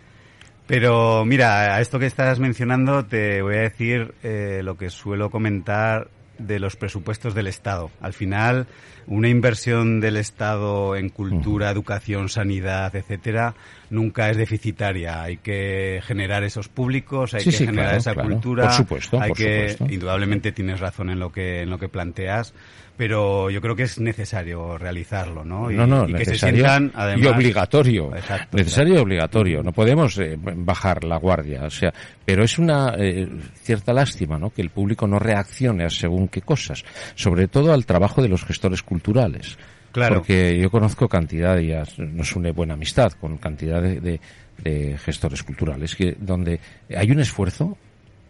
Pero 0.68 1.24
mira, 1.24 1.74
a 1.74 1.80
esto 1.80 1.98
que 1.98 2.06
estás 2.06 2.38
mencionando 2.38 3.04
te 3.04 3.42
voy 3.42 3.56
a 3.56 3.62
decir 3.62 4.14
eh, 4.22 4.60
lo 4.62 4.76
que 4.76 4.88
suelo 4.88 5.30
comentar 5.30 6.06
de 6.38 6.58
los 6.58 6.76
presupuestos 6.76 7.34
del 7.34 7.46
Estado. 7.46 7.90
Al 8.00 8.12
final, 8.12 8.66
una 9.06 9.28
inversión 9.28 10.00
del 10.00 10.16
Estado 10.16 10.96
en 10.96 11.08
cultura, 11.08 11.70
educación, 11.70 12.28
sanidad, 12.28 12.94
etcétera, 12.96 13.54
nunca 13.90 14.30
es 14.30 14.36
deficitaria. 14.36 15.22
Hay 15.22 15.36
que 15.36 16.00
generar 16.04 16.42
esos 16.44 16.68
públicos, 16.68 17.34
hay 17.34 17.40
Sí, 17.42 17.50
que 17.50 17.56
sí, 17.56 17.66
generar 17.66 17.86
claro, 17.86 17.98
esa 17.98 18.14
claro. 18.14 18.28
cultura. 18.30 18.64
Por 18.64 18.72
supuesto, 18.72 19.20
hay 19.20 19.28
por 19.28 19.36
que, 19.38 19.68
supuesto. 19.70 19.94
indudablemente 19.94 20.52
tienes 20.52 20.80
razón 20.80 21.10
en 21.10 21.18
lo 21.20 21.30
que 21.30 21.62
en 21.62 21.70
lo 21.70 21.78
que 21.78 21.88
planteas, 21.88 22.54
pero 22.96 23.50
yo 23.50 23.60
creo 23.60 23.74
que 23.76 23.84
es 23.84 23.98
necesario 23.98 24.78
realizarlo, 24.78 25.44
¿no? 25.44 25.70
Y, 25.70 25.74
no, 25.76 25.86
no, 25.86 26.08
y 26.08 26.12
que 26.14 26.24
se 26.24 26.30
necesario 26.32 26.64
sientan, 26.66 26.92
además, 26.94 27.24
y 27.24 27.28
obligatorio. 27.28 28.14
Exacto, 28.16 28.56
necesario 28.56 28.94
y 28.94 28.98
obligatorio. 28.98 29.62
No 29.62 29.72
podemos 29.72 30.16
eh, 30.18 30.36
bajar 30.38 31.04
la 31.04 31.16
guardia. 31.16 31.64
O 31.64 31.70
sea, 31.70 31.92
pero 32.24 32.44
es 32.44 32.58
una 32.58 32.94
eh, 32.98 33.28
cierta 33.62 33.92
lástima, 33.92 34.38
¿no? 34.38 34.50
Que 34.50 34.62
el 34.62 34.70
público 34.70 35.06
no 35.06 35.18
reaccione 35.18 35.84
a 35.84 35.90
según 35.90 36.28
qué 36.28 36.42
cosas. 36.42 36.84
Sobre 37.14 37.48
todo 37.48 37.72
al 37.72 37.86
trabajo 37.86 38.22
de 38.22 38.28
los 38.28 38.44
gestores 38.44 38.82
culturales. 38.82 39.58
Claro. 39.92 40.16
Porque 40.16 40.58
yo 40.58 40.70
conozco 40.70 41.08
cantidad, 41.08 41.58
y 41.58 41.72
nos 41.98 42.34
une 42.34 42.50
buena 42.50 42.74
amistad 42.74 43.12
con 43.12 43.38
cantidad 43.38 43.80
de, 43.80 44.00
de- 44.00 44.20
de 44.62 44.96
gestores 44.98 45.42
culturales, 45.42 45.96
que 45.96 46.16
donde 46.18 46.60
hay 46.96 47.10
un 47.10 47.18
esfuerzo 47.20 47.76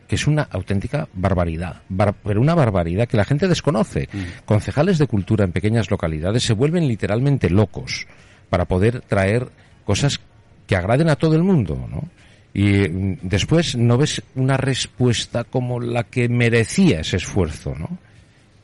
que 0.06 0.14
es 0.16 0.26
una 0.26 0.42
auténtica 0.50 1.08
barbaridad, 1.14 1.82
bar- 1.88 2.14
pero 2.24 2.40
una 2.40 2.54
barbaridad 2.54 3.08
que 3.08 3.16
la 3.16 3.24
gente 3.24 3.48
desconoce. 3.48 4.08
Concejales 4.44 4.98
de 4.98 5.06
cultura 5.06 5.44
en 5.44 5.52
pequeñas 5.52 5.90
localidades 5.90 6.42
se 6.42 6.52
vuelven 6.54 6.86
literalmente 6.88 7.50
locos 7.50 8.06
para 8.50 8.64
poder 8.66 9.00
traer 9.02 9.48
cosas 9.84 10.20
que 10.66 10.76
agraden 10.76 11.08
a 11.10 11.16
todo 11.16 11.34
el 11.36 11.42
mundo, 11.42 11.86
¿no? 11.90 12.08
Y 12.54 12.88
mm, 12.88 13.18
después 13.22 13.76
no 13.76 13.98
ves 13.98 14.22
una 14.36 14.56
respuesta 14.56 15.44
como 15.44 15.80
la 15.80 16.04
que 16.04 16.28
merecía 16.28 17.00
ese 17.00 17.16
esfuerzo, 17.16 17.74
¿no? 17.78 17.98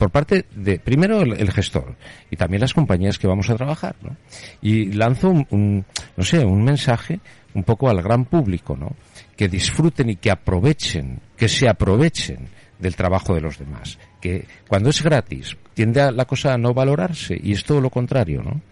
Por 0.00 0.08
parte 0.08 0.46
de 0.56 0.78
primero 0.78 1.20
el, 1.20 1.52
gestor 1.52 1.94
y 2.30 2.36
también 2.36 2.62
las 2.62 2.72
compañías 2.72 3.18
que 3.18 3.26
vamos 3.26 3.50
a 3.50 3.54
trabajar 3.54 3.96
¿no? 4.00 4.16
y 4.62 4.92
lanzo 4.92 5.28
un, 5.28 5.46
un, 5.50 5.84
no 6.16 6.24
sé 6.24 6.42
un 6.42 6.64
mensaje 6.64 7.20
un 7.52 7.64
poco 7.64 7.90
al 7.90 8.00
gran 8.00 8.24
público 8.24 8.74
no 8.74 8.96
que 9.36 9.46
disfruten 9.46 10.08
y 10.08 10.16
que 10.16 10.30
aprovechen 10.30 11.20
que 11.36 11.50
se 11.50 11.68
aprovechen 11.68 12.48
del 12.78 12.96
trabajo 12.96 13.34
de 13.34 13.42
los 13.42 13.58
demás. 13.58 13.98
Que 14.22 14.46
cuando 14.66 14.88
es 14.88 15.02
gratis 15.02 15.54
tiende 15.74 16.00
a 16.00 16.10
la 16.10 16.24
cosa 16.24 16.54
a 16.54 16.58
no 16.58 16.72
valorarse 16.72 17.38
y 17.38 17.52
es 17.52 17.62
todo 17.62 17.82
lo 17.82 17.90
contrario 17.90 18.42
no 18.42 18.62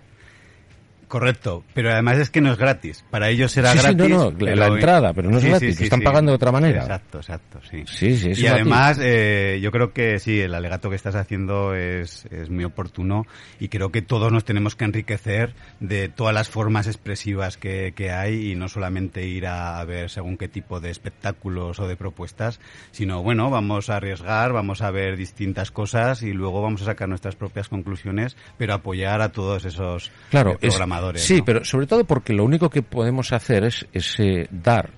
Correcto, 1.09 1.65
pero 1.75 1.91
además 1.91 2.19
es 2.19 2.31
que 2.31 2.41
no 2.43 2.53
es 2.53 2.59
gratis. 2.59 3.03
Para 3.11 3.31
ellos 3.31 3.50
será 3.50 3.73
Sí, 3.73 3.79
sí, 3.79 3.83
gratis. 3.95 4.09
no, 4.11 4.31
no, 4.31 4.47
la 4.55 4.67
entrada, 4.67 5.12
pero 5.15 5.31
no 5.31 5.38
es 5.38 5.45
gratis, 5.45 5.81
están 5.81 6.03
pagando 6.03 6.33
de 6.33 6.37
otra 6.37 6.53
manera. 6.53 6.83
Exacto, 6.83 7.19
exacto, 7.19 7.61
sí. 7.71 7.85
Sí, 7.87 8.15
sí, 8.17 8.33
y 8.41 8.47
además, 8.47 8.99
eh, 9.03 9.59
yo 9.62 9.71
creo 9.73 9.93
que 9.95 10.19
sí, 10.19 10.38
el 10.41 10.55
alegato 10.55 10.91
que 10.91 10.97
estás 10.97 11.15
haciendo 11.15 11.75
es, 11.75 12.27
es 12.27 12.50
muy 12.50 12.65
oportuno 12.65 13.27
y 13.59 13.69
creo 13.69 13.91
que 13.91 14.03
todos 14.03 14.31
nos 14.31 14.45
tenemos 14.45 14.77
que 14.77 14.85
enriquecer 14.85 15.55
de 15.81 16.09
todas 16.11 16.35
las 16.35 16.50
formas 16.50 16.87
expresivas 16.87 17.57
que, 17.57 17.95
que 17.97 18.11
hay 18.12 18.53
y 18.53 18.55
no 18.55 18.69
solamente 18.69 19.27
ir 19.27 19.47
a, 19.47 19.81
a 19.81 19.85
ver 19.87 20.11
según 20.11 20.37
qué 20.37 20.49
tipo 20.49 20.79
de 20.79 20.91
espectáculos 20.91 21.81
o 21.81 21.88
de 21.88 21.97
propuestas, 21.97 22.61
sino 22.91 23.23
bueno, 23.23 23.49
vamos 23.49 23.88
a 23.88 23.97
arriesgar, 23.97 24.53
vamos 24.53 24.83
a 24.83 24.91
ver 24.91 25.17
distintas 25.17 25.71
cosas 25.71 26.23
y 26.23 26.35
luego 26.35 26.61
vamos 26.61 26.83
a 26.83 26.85
sacar 26.85 27.09
nuestras 27.09 27.35
propias 27.35 27.71
conclusiones, 27.71 28.37
pero 28.59 28.75
apoyar 28.75 29.23
a 29.23 29.33
todos 29.33 29.65
esos 29.65 30.12
Claro, 30.31 30.53
eh, 30.53 30.59
es- 30.61 30.75
sí, 31.14 31.38
¿no? 31.38 31.45
pero 31.45 31.64
sobre 31.64 31.87
todo 31.87 32.05
porque 32.05 32.33
lo 32.33 32.45
único 32.45 32.71
que 32.71 32.83
podemos 32.83 33.33
hacer 33.33 33.64
es, 33.64 33.87
es, 33.93 34.19
eh, 34.19 34.49
dar. 34.50 34.90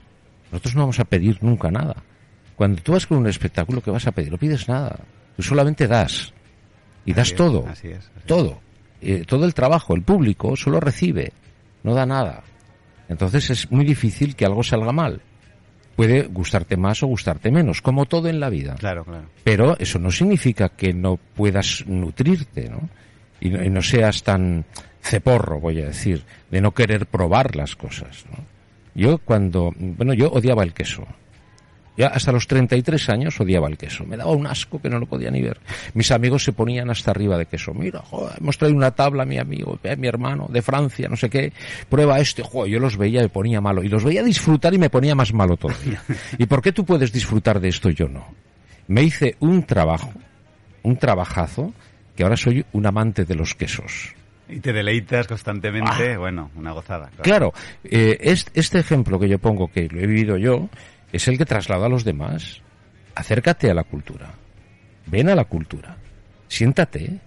Nosotros 0.50 0.74
no 0.74 0.82
vamos 0.82 1.00
a 1.00 1.04
pedir 1.04 1.38
nunca 1.42 1.70
nada. 1.70 1.96
Cuando 2.56 2.82
tú 2.82 2.92
vas 2.92 3.06
con 3.06 3.18
un 3.18 3.26
espectáculo, 3.26 3.80
¿qué 3.80 3.90
vas 3.90 4.06
a 4.06 4.12
pedir? 4.12 4.32
No 4.32 4.38
pides 4.38 4.68
nada. 4.68 4.98
Tú 5.36 5.42
solamente 5.42 5.86
das. 5.86 6.32
Y 7.04 7.14
das 7.14 7.28
es, 7.28 7.36
todo. 7.36 7.66
así 7.68 7.88
es, 7.88 7.98
así 7.98 8.10
es. 8.18 8.26
Todo. 8.26 8.60
Eh, 9.00 9.24
todo 9.26 9.46
el 9.46 9.54
trabajo. 9.54 9.94
El 9.94 10.02
público 10.02 10.56
solo 10.56 10.80
recibe. 10.80 11.32
No 11.82 11.94
da 11.94 12.04
nada. 12.04 12.42
Entonces 13.08 13.50
es 13.50 13.70
muy 13.70 13.84
difícil 13.84 14.36
que 14.36 14.44
algo 14.44 14.62
salga 14.62 14.92
mal. 14.92 15.20
Puede 15.96 16.22
gustarte 16.22 16.76
más 16.76 17.02
o 17.02 17.08
gustarte 17.08 17.50
menos, 17.50 17.82
como 17.82 18.06
todo 18.06 18.28
en 18.28 18.40
la 18.40 18.48
vida. 18.48 18.76
Claro, 18.76 19.04
claro. 19.04 19.26
Pero 19.44 19.76
eso 19.78 19.98
no 19.98 20.10
significa 20.10 20.70
que 20.70 20.94
no 20.94 21.16
puedas 21.16 21.84
nutrirte, 21.86 22.68
¿no? 22.70 22.88
Y 23.40 23.50
no, 23.50 23.82
seas 23.82 24.22
tan 24.22 24.64
ceporro, 25.02 25.60
voy 25.60 25.80
a 25.80 25.86
decir, 25.86 26.24
de 26.50 26.60
no 26.60 26.72
querer 26.72 27.06
probar 27.06 27.56
las 27.56 27.74
cosas. 27.74 28.24
Yo 28.94 29.18
cuando, 29.18 29.72
bueno, 29.76 30.12
yo 30.14 30.30
odiaba 30.30 30.62
el 30.62 30.74
queso. 30.74 31.06
Ya 31.96 32.06
hasta 32.06 32.32
los 32.32 32.46
33 32.46 33.10
años 33.10 33.40
odiaba 33.40 33.68
el 33.68 33.76
queso. 33.76 34.06
Me 34.06 34.16
daba 34.16 34.30
un 34.30 34.46
asco 34.46 34.80
que 34.80 34.88
no 34.88 34.98
lo 34.98 35.06
podía 35.06 35.30
ni 35.30 35.42
ver. 35.42 35.58
Mis 35.92 36.10
amigos 36.12 36.44
se 36.44 36.52
ponían 36.52 36.88
hasta 36.88 37.10
arriba 37.10 37.36
de 37.36 37.46
queso. 37.46 37.74
Mira, 37.74 38.00
joder, 38.00 38.36
hemos 38.40 38.56
traído 38.56 38.76
una 38.76 38.92
tabla, 38.92 39.26
mi 39.26 39.38
amigo, 39.38 39.78
eh, 39.82 39.96
mi 39.96 40.06
hermano, 40.06 40.48
de 40.50 40.62
Francia, 40.62 41.08
no 41.08 41.16
sé 41.16 41.28
qué. 41.28 41.52
Prueba 41.88 42.18
este. 42.18 42.42
Joder, 42.42 42.72
yo 42.72 42.78
los 42.78 42.96
veía 42.96 43.20
y 43.20 43.24
me 43.24 43.28
ponía 43.28 43.60
malo. 43.60 43.82
Y 43.82 43.88
los 43.88 44.02
veía 44.02 44.22
disfrutar 44.22 44.72
y 44.72 44.78
me 44.78 44.88
ponía 44.88 45.14
más 45.14 45.34
malo 45.34 45.56
todavía. 45.56 46.02
¿Y 46.38 46.46
por 46.46 46.62
qué 46.62 46.72
tú 46.72 46.86
puedes 46.86 47.12
disfrutar 47.12 47.60
de 47.60 47.68
esto 47.68 47.90
y 47.90 47.94
yo 47.94 48.08
no? 48.08 48.24
Me 48.88 49.02
hice 49.02 49.36
un 49.40 49.64
trabajo, 49.64 50.12
un 50.82 50.96
trabajazo, 50.96 51.74
que 52.16 52.22
ahora 52.22 52.36
soy 52.36 52.64
un 52.72 52.86
amante 52.86 53.24
de 53.24 53.34
los 53.34 53.54
quesos. 53.54 54.14
Y 54.48 54.60
te 54.60 54.72
deleitas 54.72 55.26
Ah. 55.26 55.28
constantemente, 55.28 56.16
bueno, 56.16 56.50
una 56.56 56.72
gozada. 56.72 57.10
Claro, 57.22 57.52
eh, 57.84 58.18
est- 58.20 58.50
este 58.54 58.78
ejemplo 58.80 59.18
que 59.18 59.28
yo 59.28 59.38
pongo, 59.38 59.68
que 59.68 59.88
lo 59.88 60.00
he 60.00 60.06
vivido 60.06 60.36
yo, 60.36 60.68
es 61.12 61.28
el 61.28 61.38
que 61.38 61.44
traslado 61.46 61.84
a 61.84 61.88
los 61.88 62.04
demás. 62.04 62.60
Acércate 63.14 63.70
a 63.70 63.74
la 63.74 63.84
cultura. 63.84 64.30
Ven 65.06 65.28
a 65.28 65.34
la 65.34 65.44
cultura. 65.44 65.96
Siéntate. 66.48 67.18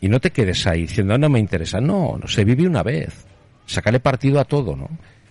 Y 0.00 0.08
no 0.08 0.20
te 0.20 0.30
quedes 0.30 0.66
ahí 0.66 0.82
diciendo, 0.82 1.16
no 1.16 1.28
me 1.30 1.38
interesa. 1.40 1.80
No, 1.80 2.18
no 2.20 2.28
se 2.28 2.44
vive 2.44 2.66
una 2.66 2.82
vez. 2.82 3.24
Sácale 3.64 3.98
partido 4.00 4.38
a 4.38 4.44
todo, 4.44 4.76
¿no? 4.76 4.88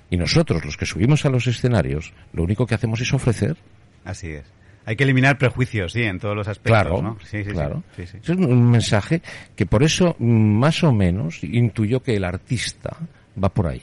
Y 0.10 0.18
nosotros, 0.18 0.66
los 0.66 0.78
que 0.78 0.86
subimos 0.86 1.26
a 1.26 1.30
los 1.30 1.48
escenarios, 1.48 2.14
lo 2.34 2.44
único 2.44 2.66
que 2.66 2.76
hacemos 2.76 3.00
es 3.02 3.14
ofrecer. 3.14 3.56
Así 4.04 4.30
es. 4.32 4.46
Hay 4.86 4.96
que 4.96 5.04
eliminar 5.04 5.38
prejuicios, 5.38 5.94
sí, 5.94 6.04
en 6.04 6.20
todos 6.20 6.36
los 6.36 6.48
aspectos, 6.48 6.82
Claro, 6.84 7.01
¿no? 7.01 7.18
Sí, 7.25 7.44
sí, 7.44 7.51
claro. 7.51 7.84
sí, 7.96 8.06
sí. 8.06 8.18
Es 8.22 8.30
un 8.30 8.70
mensaje 8.70 9.22
que 9.56 9.65
por 9.65 9.82
eso, 9.84 10.15
mm, 10.20 10.60
más 10.60 10.84
o 10.84 10.92
menos, 10.92 11.44
intuyo 11.44 12.04
que 12.04 12.15
el 12.15 12.24
artista 12.24 12.96
va 13.42 13.50
por 13.50 13.68
ahí. 13.68 13.82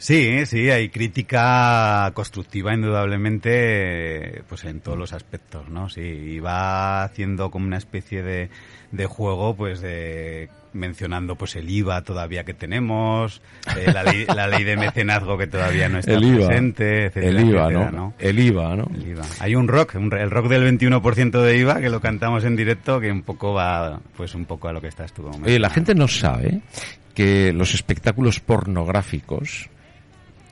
Sí, 0.00 0.46
sí, 0.46 0.70
hay 0.70 0.90
crítica 0.90 2.10
constructiva 2.14 2.72
indudablemente 2.72 4.44
pues 4.48 4.64
en 4.64 4.80
todos 4.80 4.96
los 4.96 5.12
aspectos, 5.12 5.68
¿no? 5.68 5.88
Sí, 5.88 6.00
y 6.02 6.38
va 6.38 7.02
haciendo 7.02 7.50
como 7.50 7.66
una 7.66 7.78
especie 7.78 8.22
de, 8.22 8.48
de 8.92 9.06
juego 9.06 9.56
pues 9.56 9.80
de 9.80 10.50
mencionando 10.72 11.36
pues 11.36 11.56
el 11.56 11.68
IVA 11.70 12.02
todavía 12.02 12.44
que 12.44 12.54
tenemos, 12.54 13.40
eh, 13.76 13.90
la, 13.92 14.02
ley, 14.02 14.24
la 14.26 14.46
ley 14.46 14.64
de 14.64 14.76
mecenazgo 14.76 15.36
que 15.38 15.46
todavía 15.46 15.88
no 15.88 15.98
está 15.98 16.12
El 16.12 16.24
IVA. 16.24 16.46
presente, 16.46 17.04
etcétera, 17.06 17.26
El 17.40 17.48
IVA, 17.48 17.64
etcétera, 17.66 17.90
¿no? 17.90 18.14
El 18.18 18.38
IVA, 18.38 18.76
¿no? 18.76 18.88
El 18.94 19.08
IVA. 19.08 19.24
Hay 19.40 19.54
un 19.54 19.68
rock, 19.68 19.94
un- 19.96 20.12
el 20.12 20.30
rock 20.30 20.48
del 20.48 20.62
21% 20.78 21.42
de 21.42 21.56
IVA 21.58 21.80
que 21.80 21.90
lo 21.90 22.00
cantamos 22.00 22.44
en 22.44 22.56
directo 22.56 23.00
que 23.00 23.10
un 23.10 23.22
poco 23.22 23.52
va 23.54 24.00
pues 24.16 24.34
un 24.34 24.44
poco 24.44 24.68
a 24.68 24.72
lo 24.72 24.80
que 24.80 24.88
estás 24.88 25.12
tú. 25.12 25.28
Oye, 25.44 25.58
la 25.58 25.70
gente 25.70 25.94
no 25.94 26.08
sabe 26.08 26.60
que 27.14 27.52
los 27.52 27.74
espectáculos 27.74 28.40
pornográficos 28.40 29.68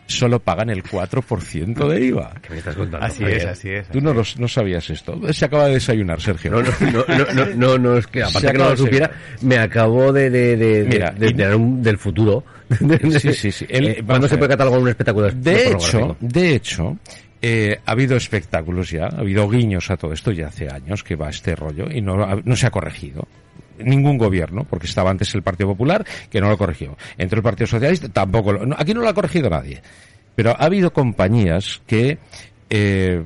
solo 0.07 0.39
pagan 0.41 0.71
el 0.71 0.83
4% 0.83 1.89
de 1.89 2.01
IVA. 2.05 2.35
¿Qué 2.43 2.51
me 2.51 2.59
estás 2.59 2.77
contando? 2.77 3.05
Así 3.07 3.25
es, 3.25 3.45
así 3.45 3.71
es. 3.71 3.89
Tú 3.89 4.01
no, 4.01 4.15
los- 4.15 4.39
no 4.39 4.47
sabías 4.49 4.89
esto. 4.91 5.21
Se 5.33 5.45
acaba 5.45 5.67
de 5.67 5.75
desayunar, 5.75 6.21
Sergio. 6.21 6.51
No, 6.53 6.63
no, 6.63 6.71
no, 6.81 7.05
no, 7.09 7.25
no, 7.35 7.47
no, 7.55 7.79
no, 7.79 7.97
es 7.99 8.07
que 8.07 8.23
aparte 8.23 8.53
que 8.53 8.59
no 8.59 8.65
lo 8.65 8.71
de 8.71 8.77
supiera, 8.77 9.11
me 9.43 9.59
acabo 9.59 10.13
de, 10.13 10.31
de, 10.31 10.57
de, 10.57 10.83
de- 10.85 10.89
Mira, 10.89 11.11
de 11.11 11.27
y- 11.27 11.31
enterar 11.31 11.57
un- 11.57 11.83
del 11.83 11.99
futuro. 11.99 12.45
Sí, 13.21 13.31
sí, 13.35 13.53
sí. 13.53 13.67
El- 13.69 13.87
Eh, 13.89 14.03
¿Cuándo 14.07 14.29
se 14.29 14.37
puede 14.39 14.51
catalogar 14.51 14.81
un 14.81 14.89
espectáculo 14.89 15.31
De 15.31 15.69
hecho, 15.71 16.17
de 16.21 16.55
hecho, 16.55 16.97
eh, 17.43 17.79
ha 17.85 17.91
habido 17.93 18.17
espectáculos 18.17 18.91
ya, 18.91 19.07
ha 19.07 19.21
habido 19.21 19.49
guiños 19.49 19.91
a 19.91 19.97
todo 19.97 20.13
esto 20.13 20.33
ya 20.33 20.49
hace 20.49 20.69
años 20.69 21.05
que 21.05 21.15
va 21.17 21.29
este 21.31 21.55
rollo 21.55 21.87
y 21.91 22.01
no, 22.01 22.17
no 22.45 22.57
se 22.57 22.67
ha 22.67 22.71
corregido. 22.71 23.27
Ningún 23.79 24.19
gobierno, 24.19 24.65
porque 24.65 24.87
estaba 24.87 25.11
antes 25.11 25.35
el 25.35 25.43
Partido 25.43 25.69
Popular, 25.69 26.05
que 26.31 26.41
no 26.41 26.49
lo 26.49 26.59
corrigió. 26.59 26.97
Entró 27.19 27.39
el 27.39 27.43
Partido 27.43 27.67
Socialista, 27.67 28.09
tampoco 28.09 28.53
lo, 28.53 28.67
no, 28.67 28.77
aquí 28.79 28.95
no 28.95 29.03
lo 29.03 29.09
ha 29.09 29.15
corregido 29.15 29.51
nadie. 29.51 29.83
Pero 30.35 30.51
ha 30.51 30.65
habido 30.65 30.93
compañías 30.93 31.83
que 31.87 32.19
eh, 32.71 33.23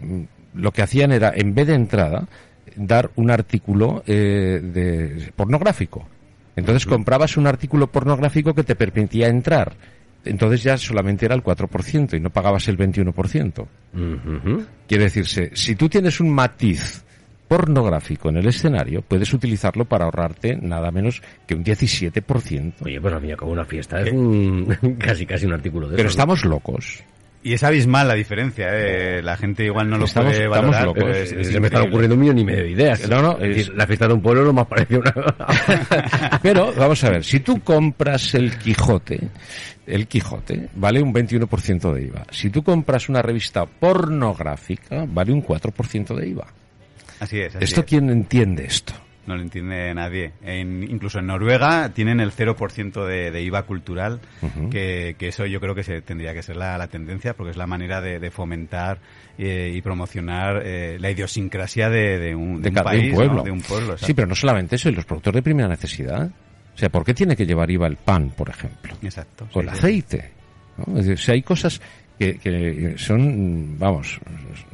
lo 0.54 0.72
que 0.72 0.82
hacían 0.82 1.12
era, 1.12 1.32
en 1.34 1.54
vez 1.54 1.66
de 1.66 1.74
entrada, 1.74 2.28
dar 2.76 3.10
un 3.16 3.30
artículo 3.30 4.02
eh, 4.06 4.60
de 4.62 5.32
pornográfico. 5.34 6.06
Entonces 6.56 6.86
comprabas 6.86 7.36
un 7.36 7.46
artículo 7.46 7.86
pornográfico 7.86 8.54
que 8.54 8.64
te 8.64 8.76
permitía 8.76 9.28
entrar. 9.28 9.74
Entonces 10.24 10.62
ya 10.62 10.76
solamente 10.76 11.24
era 11.24 11.34
el 11.34 11.42
4% 11.42 12.16
y 12.16 12.20
no 12.20 12.30
pagabas 12.30 12.68
el 12.68 12.76
21%. 12.76 13.66
Ujú. 13.94 14.66
Quiere 14.86 15.04
decirse, 15.04 15.50
si 15.54 15.74
tú 15.74 15.88
tienes 15.88 16.20
un 16.20 16.30
matiz 16.30 17.04
pornográfico 17.50 18.28
en 18.28 18.36
el 18.36 18.46
escenario, 18.46 19.02
puedes 19.02 19.34
utilizarlo 19.34 19.84
para 19.84 20.04
ahorrarte 20.04 20.56
nada 20.62 20.92
menos 20.92 21.20
que 21.48 21.56
un 21.56 21.64
17%. 21.64 22.74
Oye, 22.84 23.00
pues 23.00 23.12
al 23.12 23.20
fin 23.20 23.34
una 23.42 23.64
fiesta 23.64 24.00
es 24.02 24.12
un, 24.12 24.66
casi 25.00 25.26
casi 25.26 25.46
un 25.46 25.54
artículo 25.54 25.88
de 25.88 25.96
Pero 25.96 26.08
estamos 26.08 26.44
locos. 26.44 27.02
Y 27.42 27.54
es 27.54 27.62
abismal 27.64 28.06
la 28.06 28.14
diferencia, 28.14 28.68
¿eh? 28.70 29.20
La 29.22 29.36
gente 29.36 29.64
igual 29.64 29.88
no 29.90 29.96
lo 29.98 30.04
Estamos- 30.04 30.32
puede 30.34 30.44
estamos 30.44 30.66
valorar, 30.66 30.84
locos. 30.84 31.02
pero 31.02 31.14
es- 31.16 31.32
es 31.32 31.46
se 31.48 31.58
me 31.58 31.66
están 31.66 31.82
increíble. 31.82 31.88
ocurriendo 31.88 32.14
un 32.14 32.20
millón 32.20 32.38
y 32.38 32.44
medio 32.44 32.62
de 32.64 32.70
ideas. 32.70 33.08
No, 33.08 33.20
no, 33.22 33.32
Es 33.38 33.42
es- 33.42 33.56
decir, 33.56 33.74
la 33.74 33.86
fiesta 33.88 34.06
de 34.06 34.14
un 34.14 34.22
pueblo 34.22 34.44
no 34.44 34.52
más 34.52 34.66
parece 34.68 34.96
una... 34.98 35.12
Pero 36.42 36.72
vamos 36.76 37.02
a 37.02 37.10
ver, 37.10 37.24
si 37.24 37.40
tú 37.40 37.60
compras 37.62 38.34
el 38.34 38.56
Quijote, 38.58 39.18
el 39.88 40.06
Quijote 40.06 40.68
vale 40.76 41.02
un 41.02 41.12
21% 41.12 41.92
de 41.94 42.02
IVA. 42.04 42.26
Si 42.30 42.50
tú 42.50 42.62
compras 42.62 43.08
una 43.08 43.22
revista 43.22 43.64
pornográfica, 43.66 45.04
vale 45.08 45.32
un 45.32 45.42
4% 45.42 46.14
de 46.14 46.28
IVA. 46.28 46.46
Así 47.20 47.40
es. 47.40 47.54
así 47.54 47.64
¿Esto 47.64 47.80
es. 47.80 47.86
quién 47.86 48.10
entiende 48.10 48.64
esto? 48.64 48.92
No 49.26 49.36
lo 49.36 49.42
entiende 49.42 49.94
nadie. 49.94 50.32
En- 50.42 50.82
incluso 50.82 51.18
en 51.20 51.26
Noruega 51.26 51.90
tienen 51.90 52.18
el 52.20 52.32
0% 52.32 53.06
de, 53.06 53.30
de 53.30 53.42
IVA 53.42 53.62
cultural, 53.64 54.18
que, 54.70 55.14
que 55.18 55.28
eso 55.28 55.46
yo 55.46 55.60
creo 55.60 55.74
que 55.74 55.84
se, 55.84 56.00
tendría 56.00 56.32
que 56.34 56.42
ser 56.42 56.56
la, 56.56 56.76
la 56.78 56.88
tendencia, 56.88 57.34
porque 57.34 57.50
es 57.52 57.56
la 57.56 57.66
manera 57.66 58.00
de, 58.00 58.18
de 58.18 58.30
fomentar 58.30 58.98
eh, 59.38 59.72
y 59.74 59.82
promocionar 59.82 60.62
eh, 60.64 60.96
la 60.98 61.10
idiosincrasia 61.10 61.90
de, 61.90 62.18
de 62.18 62.34
un, 62.34 62.60
país, 62.62 63.10
un 63.10 63.14
pueblo. 63.14 63.34
¿no? 63.36 63.42
De 63.44 63.50
un 63.52 63.60
pueblo, 63.60 63.96
sí, 63.98 64.14
pero 64.14 64.26
no 64.26 64.34
solamente 64.34 64.76
eso, 64.76 64.88
y 64.88 64.92
los 64.92 65.04
productos 65.04 65.34
de 65.34 65.42
primera 65.42 65.68
necesidad. 65.68 66.28
O 66.74 66.78
sea, 66.78 66.88
¿por 66.88 67.04
qué 67.04 67.12
tiene 67.14 67.36
que 67.36 67.44
llevar 67.46 67.70
IVA 67.70 67.86
el 67.88 67.96
pan, 67.96 68.30
por 68.30 68.48
ejemplo? 68.48 68.94
Exacto. 69.02 69.44
O 69.52 69.60
sí, 69.60 69.60
el 69.60 69.68
aceite. 69.68 70.30
¿no? 70.78 70.94
Decir, 70.94 71.18
si 71.18 71.30
hay 71.32 71.42
cosas 71.42 71.80
que, 72.20 72.36
que 72.38 72.94
son, 72.98 73.78
vamos... 73.78 74.20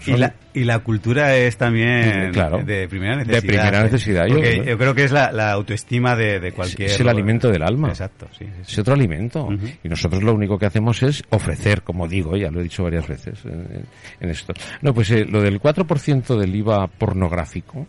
Y 0.04 0.12
la, 0.16 0.34
y 0.52 0.64
la 0.64 0.80
cultura 0.80 1.36
es 1.36 1.56
también 1.56 2.30
Mm, 2.30 2.32
claro. 2.32 2.58
de 2.64 2.88
primera 2.88 3.16
De 3.18 3.24
necesidad. 3.24 3.40
primera 3.52 3.80
¿eh? 3.80 3.82
necesidad, 3.84 4.26
yo- 4.26 4.34
Porque 4.34 4.64
yo, 4.66 4.78
creo 4.78 4.94
que 4.94 5.04
es 5.04 5.12
la, 5.12 5.30
la 5.32 5.52
autoestima 5.52 6.16
de, 6.16 6.40
de 6.40 6.52
cualquier... 6.52 6.90
es 6.90 7.00
el 7.00 7.08
alimento 7.08 7.48
del 7.50 7.62
alma. 7.62 7.88
Exacto, 7.88 8.26
sí. 8.36 8.44
sí, 8.44 8.50
sí. 8.62 8.72
Es 8.72 8.78
otro 8.80 8.94
alimento. 8.94 9.48
Y 9.84 9.88
nosotros 9.88 10.22
lo 10.22 10.34
único 10.34 10.58
que 10.58 10.66
hacemos 10.66 11.02
es 11.02 11.22
ofrecer, 11.30 11.82
como 11.82 12.08
digo, 12.08 12.36
ya 12.36 12.50
lo 12.50 12.60
he 12.60 12.64
dicho 12.64 12.82
varias 12.82 13.06
veces 13.06 13.44
en, 13.44 13.84
en 14.20 14.30
esto. 14.30 14.52
No, 14.82 14.92
pues 14.92 15.10
eh, 15.12 15.24
lo 15.24 15.40
del 15.40 15.60
4% 15.60 16.36
del 16.38 16.54
IVA 16.54 16.86
pornográfico, 16.88 17.86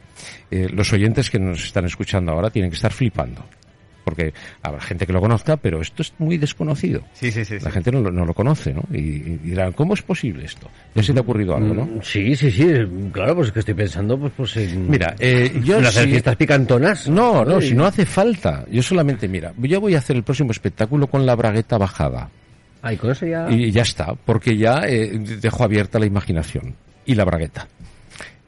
eh, 0.51 0.67
los 0.71 0.91
oyentes 0.93 1.29
que 1.29 1.39
nos 1.39 1.63
están 1.65 1.85
escuchando 1.85 2.31
ahora 2.31 2.49
tienen 2.49 2.69
que 2.71 2.75
estar 2.75 2.91
flipando. 2.93 3.43
Porque 4.07 4.33
habrá 4.61 4.79
gente 4.79 5.05
que 5.05 5.11
lo 5.11 5.19
conozca, 5.19 5.57
pero 5.57 5.81
esto 5.81 6.01
es 6.01 6.13
muy 6.17 6.37
desconocido. 6.37 7.01
Sí, 7.11 7.29
sí, 7.29 7.43
sí. 7.43 7.59
sí. 7.59 7.65
La 7.65 7.71
gente 7.71 7.91
no, 7.91 7.99
lo- 7.99 8.09
no 8.09 8.25
lo 8.25 8.33
conoce, 8.33 8.73
¿no? 8.73 8.83
Y, 8.89 8.99
y 8.99 9.39
dirán, 9.43 9.73
¿cómo 9.73 9.95
es 9.95 10.01
posible 10.01 10.45
esto? 10.45 10.69
Ya 10.95 11.03
se 11.03 11.11
te 11.11 11.19
ha 11.19 11.23
ocurrido 11.23 11.57
algo, 11.57 11.73
¿no? 11.73 11.83
Mm, 11.85 11.99
Sí, 12.01 12.33
sí, 12.37 12.49
sí, 12.49 12.71
claro, 13.11 13.35
pues 13.35 13.47
es 13.47 13.53
que 13.53 13.59
estoy 13.59 13.73
pensando, 13.73 14.17
pues, 14.17 14.31
pues 14.37 14.55
en... 14.55 14.89
Mira, 14.89 15.13
eh, 15.19 15.59
yo 15.61 15.79
en 15.79 15.85
hacer 15.87 16.05
sí- 16.05 16.11
fiestas 16.11 16.37
picantonas. 16.37 17.09
No, 17.09 17.43
no, 17.43 17.59
Y- 17.59 17.63
si 17.69 17.75
no 17.75 17.85
hace 17.85 18.05
falta. 18.05 18.63
Yo 18.71 18.81
solamente, 18.81 19.27
mira, 19.27 19.51
yo 19.57 19.81
voy 19.81 19.95
a 19.95 19.97
hacer 19.97 20.15
el 20.15 20.23
próximo 20.23 20.51
espectáculo 20.51 21.07
con 21.07 21.25
la 21.25 21.35
bragueta 21.35 21.77
bajada. 21.77 22.29
Ay, 22.81 22.95
con 22.95 23.11
eso 23.11 23.25
ya... 23.25 23.51
Y 23.51 23.71
ya 23.71 23.81
está, 23.81 24.13
porque 24.13 24.55
ya 24.55 24.83
eh, 24.87 25.19
dejo 25.41 25.65
abierta 25.65 25.99
la 25.99 26.05
imaginación 26.05 26.75
y 27.05 27.13
la 27.15 27.25
bragueta. 27.25 27.67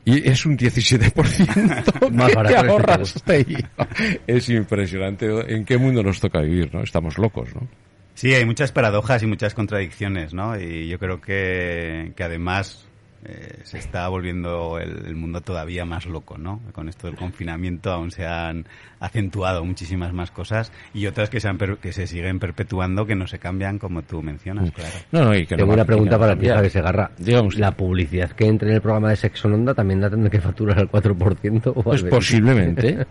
Y 0.06 0.28
es 0.28 0.46
un 0.46 0.58
17% 0.58 2.12
Más 2.12 2.32
que 2.48 2.56
ahorras 2.56 3.24
IVA. 3.28 3.88
Es 4.26 4.50
impresionante 4.50 5.28
en 5.54 5.66
qué 5.66 5.78
mundo 5.78 6.02
nos 6.02 6.20
toca 6.20 6.42
vivir, 6.42 6.74
¿no? 6.74 6.82
Estamos 6.82 7.18
locos, 7.18 7.54
¿no? 7.54 7.68
Sí, 8.16 8.34
hay 8.34 8.46
muchas 8.46 8.72
paradojas 8.72 9.24
y 9.24 9.28
muchas 9.28 9.54
contradicciones, 9.54 10.34
¿no? 10.34 10.60
Y 10.60 10.88
yo 10.88 11.00
creo 11.00 11.22
que, 11.22 12.12
que 12.16 12.24
además 12.24 12.89
eh, 13.26 13.60
se 13.64 13.78
está 13.78 14.08
volviendo 14.08 14.80
el, 14.80 15.06
el 15.06 15.16
mundo 15.16 15.42
todavía 15.42 15.84
más 15.86 16.06
loco, 16.06 16.38
¿no? 16.38 16.62
Con 16.72 16.88
esto 16.90 17.08
del 17.08 17.16
confinamiento 17.18 17.92
aún 17.92 18.12
se 18.12 18.26
han 18.26 18.66
acentuado 19.02 19.64
muchísimas 19.66 20.14
más 20.14 20.32
cosas 20.32 20.72
y 20.94 21.06
otras 21.06 21.30
que 21.30 21.40
se, 21.40 21.48
han 21.50 21.58
per- 21.58 21.78
que 21.78 21.92
se 21.92 22.08
siguen 22.08 22.40
perpetuando, 22.40 23.06
que 23.06 23.16
no 23.16 23.28
se 23.28 23.40
cambian, 23.40 23.78
como 23.80 24.02
tú 24.04 24.22
mencionas, 24.22 24.72
claro. 24.72 24.94
No, 25.12 25.26
no, 25.26 25.36
y 25.36 25.46
que 25.46 25.56
no 25.56 25.60
Tengo 25.64 25.74
una 25.74 25.84
que 25.84 25.88
pregunta 25.88 26.18
para 26.18 26.32
ti, 26.34 26.38
cambiar. 26.40 26.56
Javier 26.56 26.72
Segarra. 26.72 27.12
Dígame 27.18 27.48
usted. 27.50 27.60
¿La 27.62 27.72
publicidad 27.72 28.32
que 28.32 28.46
entre 28.48 28.70
en 28.70 28.76
el 28.76 28.82
programa 28.82 29.10
de 29.10 29.16
Sexo 29.18 29.48
en 29.48 29.56
Onda 29.56 29.74
también 29.74 30.02
la 30.02 30.10
tendré 30.10 30.30
que 30.30 30.40
facturar 30.42 30.80
al 30.80 30.90
4% 30.90 31.74
o 31.76 31.84
Pues 31.84 32.04
al 32.04 32.08
20%? 32.08 32.10
posiblemente. 32.10 33.06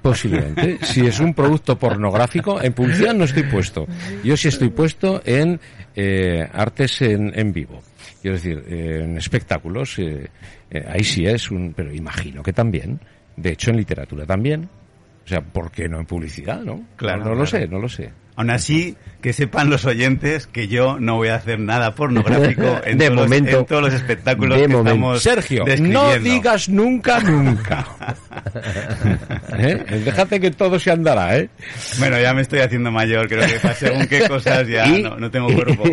Posiblemente. 0.00 0.78
Si 0.82 1.04
es 1.06 1.20
un 1.20 1.34
producto 1.34 1.78
pornográfico, 1.78 2.60
en 2.62 2.72
publicidad 2.72 3.12
no 3.14 3.24
estoy 3.24 3.42
puesto. 3.44 3.86
Yo 4.22 4.36
sí 4.36 4.48
estoy 4.48 4.70
puesto 4.70 5.20
en 5.26 5.60
eh, 5.94 6.46
artes 6.52 7.02
en, 7.02 7.32
en 7.38 7.52
vivo. 7.52 7.80
Quiero 8.20 8.36
decir, 8.36 8.64
eh, 8.68 9.02
en 9.04 9.16
espectáculos, 9.18 9.98
eh, 9.98 10.28
eh, 10.70 10.84
ahí 10.88 11.04
sí 11.04 11.26
es 11.26 11.50
un, 11.50 11.72
pero 11.74 11.92
imagino 11.92 12.42
que 12.42 12.52
también. 12.52 12.98
De 13.36 13.52
hecho, 13.52 13.70
en 13.70 13.76
literatura 13.76 14.24
también. 14.24 14.68
O 15.24 15.28
sea, 15.28 15.40
¿por 15.40 15.70
qué 15.70 15.88
no 15.88 15.98
en 16.00 16.06
publicidad, 16.06 16.60
no? 16.62 16.86
Claro, 16.96 17.24
No, 17.24 17.30
no 17.30 17.34
lo 17.36 17.46
sé, 17.46 17.66
no 17.66 17.78
lo 17.78 17.88
sé. 17.88 18.10
Aún 18.36 18.50
así, 18.50 18.96
que 19.22 19.32
sepan 19.32 19.70
los 19.70 19.84
oyentes 19.84 20.48
que 20.48 20.66
yo 20.66 20.98
no 20.98 21.14
voy 21.16 21.28
a 21.28 21.36
hacer 21.36 21.60
nada 21.60 21.94
pornográfico 21.94 22.80
en, 22.84 22.98
De 22.98 23.06
todos, 23.06 23.16
los- 23.20 23.28
momento. 23.28 23.58
en 23.60 23.66
todos 23.66 23.82
los 23.82 23.94
espectáculos 23.94 24.58
De 24.58 24.62
que 24.66 24.68
momento. 24.72 24.90
estamos 24.90 25.22
Sergio, 25.22 25.64
no 25.80 26.18
digas 26.18 26.68
nunca, 26.68 27.20
nunca. 27.20 27.86
¿Eh? 29.58 29.84
Déjate 30.04 30.40
que 30.40 30.50
todo 30.50 30.78
se 30.80 30.90
andará, 30.90 31.38
¿eh? 31.38 31.48
Bueno, 31.98 32.18
ya 32.20 32.34
me 32.34 32.42
estoy 32.42 32.58
haciendo 32.58 32.90
mayor, 32.90 33.28
creo 33.28 33.46
que 33.46 33.60
para 33.60 33.74
según 33.74 34.06
qué 34.08 34.20
cosas 34.28 34.66
ya 34.66 34.86
no, 34.88 35.16
no 35.16 35.30
tengo 35.30 35.52
cuerpo. 35.54 35.84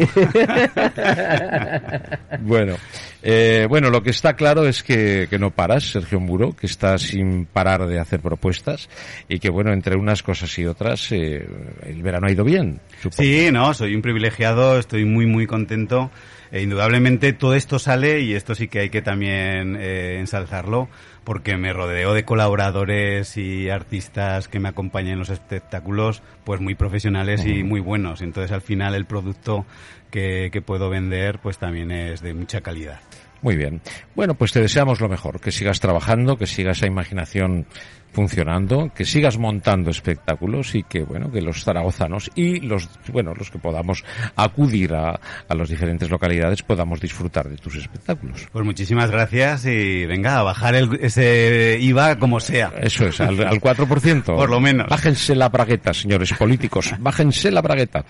Bueno, 2.39 2.75
eh, 3.23 3.67
bueno, 3.69 3.89
lo 3.89 4.01
que 4.01 4.09
está 4.09 4.35
claro 4.35 4.67
es 4.67 4.83
que, 4.83 5.27
que 5.29 5.37
no 5.37 5.51
paras, 5.51 5.83
Sergio 5.83 6.19
Muro, 6.19 6.55
que 6.55 6.67
está 6.67 6.97
sin 6.97 7.45
parar 7.45 7.85
de 7.87 7.99
hacer 7.99 8.19
propuestas 8.19 8.89
y 9.29 9.39
que, 9.39 9.49
bueno, 9.49 9.71
entre 9.73 9.95
unas 9.95 10.23
cosas 10.23 10.57
y 10.57 10.65
otras, 10.65 11.11
eh, 11.11 11.47
el 11.85 12.01
verano 12.01 12.27
ha 12.27 12.31
ido 12.31 12.43
bien. 12.43 12.79
supongo. 13.01 13.21
Sí, 13.21 13.49
no, 13.51 13.73
soy 13.73 13.95
un 13.95 14.01
privilegiado, 14.01 14.79
estoy 14.79 15.05
muy, 15.05 15.25
muy 15.25 15.45
contento. 15.45 16.11
E 16.51 16.61
indudablemente 16.61 17.31
todo 17.31 17.55
esto 17.55 17.79
sale 17.79 18.19
y 18.21 18.33
esto 18.33 18.55
sí 18.55 18.67
que 18.67 18.79
hay 18.79 18.89
que 18.89 19.01
también 19.01 19.77
eh, 19.79 20.17
ensalzarlo 20.19 20.89
porque 21.23 21.55
me 21.55 21.71
rodeo 21.71 22.13
de 22.13 22.25
colaboradores 22.25 23.37
y 23.37 23.69
artistas 23.69 24.49
que 24.49 24.59
me 24.59 24.67
acompañan 24.67 25.13
en 25.13 25.19
los 25.19 25.29
espectáculos 25.29 26.21
pues 26.43 26.59
muy 26.59 26.75
profesionales 26.75 27.45
y 27.45 27.63
muy 27.63 27.79
buenos. 27.79 28.21
Entonces 28.21 28.51
al 28.51 28.61
final 28.61 28.95
el 28.95 29.05
producto 29.05 29.65
que, 30.09 30.49
que 30.51 30.61
puedo 30.61 30.89
vender 30.89 31.39
pues 31.39 31.57
también 31.57 31.89
es 31.89 32.21
de 32.21 32.33
mucha 32.33 32.59
calidad. 32.59 32.99
Muy 33.41 33.55
bien. 33.55 33.81
Bueno, 34.15 34.35
pues 34.35 34.51
te 34.51 34.61
deseamos 34.61 35.01
lo 35.01 35.09
mejor, 35.09 35.39
que 35.39 35.51
sigas 35.51 35.79
trabajando, 35.79 36.37
que 36.37 36.45
siga 36.45 36.71
esa 36.71 36.85
imaginación 36.87 37.65
funcionando, 38.13 38.91
que 38.93 39.05
sigas 39.05 39.37
montando 39.37 39.89
espectáculos 39.89 40.75
y 40.75 40.83
que, 40.83 41.01
bueno, 41.03 41.31
que 41.31 41.41
los 41.41 41.63
zaragozanos 41.63 42.29
y 42.35 42.59
los, 42.59 42.89
bueno, 43.11 43.33
los 43.33 43.49
que 43.49 43.57
podamos 43.57 44.03
acudir 44.35 44.93
a, 44.93 45.17
a 45.47 45.55
las 45.55 45.69
diferentes 45.69 46.09
localidades 46.09 46.61
podamos 46.61 46.99
disfrutar 46.99 47.49
de 47.49 47.55
tus 47.57 47.77
espectáculos. 47.77 48.47
Pues 48.51 48.65
muchísimas 48.65 49.09
gracias 49.09 49.65
y 49.65 50.05
venga, 50.05 50.39
a 50.39 50.43
bajar 50.43 50.75
el, 50.75 50.99
ese 51.01 51.77
IVA 51.79 52.19
como 52.19 52.39
sea. 52.41 52.73
Eso 52.81 53.05
es, 53.07 53.19
al, 53.21 53.41
al 53.47 53.61
4%. 53.61 54.23
Por 54.35 54.49
lo 54.49 54.59
menos. 54.59 54.87
Bájense 54.89 55.33
la 55.33 55.47
bragueta, 55.47 55.93
señores 55.93 56.33
políticos. 56.33 56.93
Bájense 56.99 57.49
la 57.49 57.61
bragueta. 57.61 58.03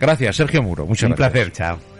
Gracias, 0.00 0.34
Sergio 0.36 0.62
Muro. 0.64 0.84
Muchas 0.84 1.10
Un 1.10 1.14
gracias. 1.16 1.32
placer, 1.32 1.52
chao. 1.52 1.93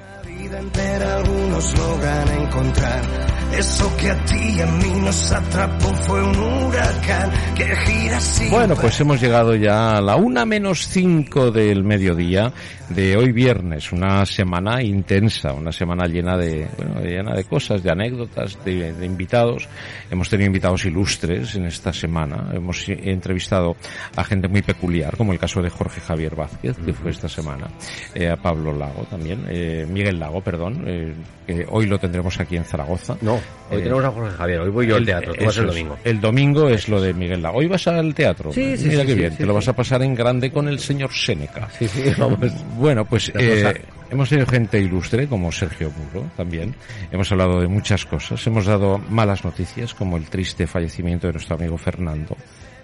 Vida 0.55 0.59
entera 0.59 1.17
algunos 1.17 1.79
logran 1.79 2.29
encontrar. 2.43 3.34
Eso 3.59 3.97
que 3.97 4.11
a 4.11 4.25
ti 4.25 4.57
y 4.57 4.61
a 4.61 4.67
mí 4.67 5.01
nos 5.01 5.31
atrapó 5.31 5.95
fue 5.95 6.23
un 6.25 6.37
huracán 6.37 7.31
que 7.55 7.65
gira 7.65 8.21
sin 8.21 8.51
Bueno, 8.51 8.75
pues 8.75 9.01
hemos 9.01 9.21
llegado 9.21 9.55
ya 9.55 9.97
a 9.97 10.01
la 10.01 10.17
una 10.17 10.45
menos 10.45 10.89
cinco 10.89 11.53
del 11.53 11.85
mediodía 11.85 12.53
de 12.89 13.17
hoy 13.17 13.33
viernes, 13.33 13.93
una 13.93 14.27
semana 14.27 14.83
intensa, 14.83 15.53
una 15.53 15.73
semana 15.73 16.07
llena 16.07 16.37
de, 16.37 16.69
bueno, 16.77 17.01
llena 17.01 17.35
de 17.35 17.45
cosas, 17.45 17.83
de 17.83 17.91
anécdotas, 17.91 18.63
de, 18.65 18.93
de 18.93 19.07
invitados. 19.07 19.69
Hemos 20.11 20.29
tenido 20.29 20.49
invitados 20.49 20.85
ilustres 20.85 21.55
en 21.55 21.65
esta 21.65 21.93
semana. 21.93 22.51
Hemos 22.53 22.85
entrevistado 22.89 23.77
a 24.17 24.25
gente 24.25 24.49
muy 24.49 24.63
peculiar, 24.63 25.17
como 25.17 25.33
el 25.33 25.39
caso 25.39 25.63
de 25.63 25.71
Jorge 25.71 26.01
Javier 26.01 26.35
Vázquez, 26.35 26.77
que 26.85 26.93
fue 26.93 27.11
esta 27.11 27.29
semana, 27.29 27.69
eh, 28.15 28.29
a 28.29 28.37
Pablo 28.37 28.73
Lago 28.73 29.05
también, 29.09 29.47
eh, 29.49 29.87
Miguel 29.89 30.19
Lago, 30.19 30.43
perdón, 30.43 30.85
eh, 30.87 31.15
que 31.47 31.67
hoy 31.71 31.87
lo 31.87 31.99
tendremos 31.99 32.39
aquí 32.41 32.57
en 32.57 32.65
Zaragoza. 32.65 33.17
No, 33.23 33.41
hoy 33.71 33.79
Eh, 33.79 33.83
tenemos 33.83 34.05
a 34.05 34.11
Jorge 34.11 34.37
Javier, 34.37 34.61
hoy 34.61 34.71
voy 34.71 34.87
yo 34.87 34.97
al 34.97 35.05
teatro, 35.07 35.35
tú 35.35 35.45
vas 35.45 35.57
el 35.57 35.65
es. 35.65 35.71
domingo. 35.71 35.99
El 36.05 36.21
domingo 36.21 36.69
es 36.69 36.89
lo 36.89 37.01
de 37.01 37.15
Miguel 37.15 37.43
Lago. 37.43 37.59
Hoy 37.59 37.67
vas 37.67 37.87
al 37.87 38.15
teatro. 38.15 38.53
Sí, 38.53 38.77
sí, 38.77 38.89
Mira 38.89 39.01
sí, 39.03 39.07
qué 39.09 39.15
bien. 39.15 39.37
Te 39.37 39.47
lo 39.47 39.55
vas 39.55 39.69
a 39.69 39.73
pasar 39.75 40.03
en 40.03 40.15
grande 40.15 40.51
con 40.53 40.69
el 40.69 40.79
señor 40.79 41.13
Séneca. 41.13 41.69
Sí, 41.79 41.89
sí, 41.89 42.03
vamos. 42.19 42.39
Bueno, 42.77 43.05
pues 43.05 43.33
eh, 43.35 43.83
hemos 44.11 44.29
tenido 44.29 44.47
gente 44.47 44.81
ilustre 44.81 45.27
como 45.27 45.51
Sergio 45.51 45.91
Muro 45.91 46.29
también. 46.37 46.75
Hemos 47.11 47.31
hablado 47.33 47.61
de 47.61 47.69
muchas 47.69 48.05
cosas. 48.05 48.47
Hemos 48.47 48.67
dado 48.67 48.99
malas 48.99 49.45
noticias 49.45 49.95
como 49.95 50.17
el 50.17 50.25
triste 50.25 50.67
fallecimiento 50.67 51.27
de 51.27 51.33
nuestro 51.35 51.57
amigo 51.57 51.77
Fernando 51.79 52.37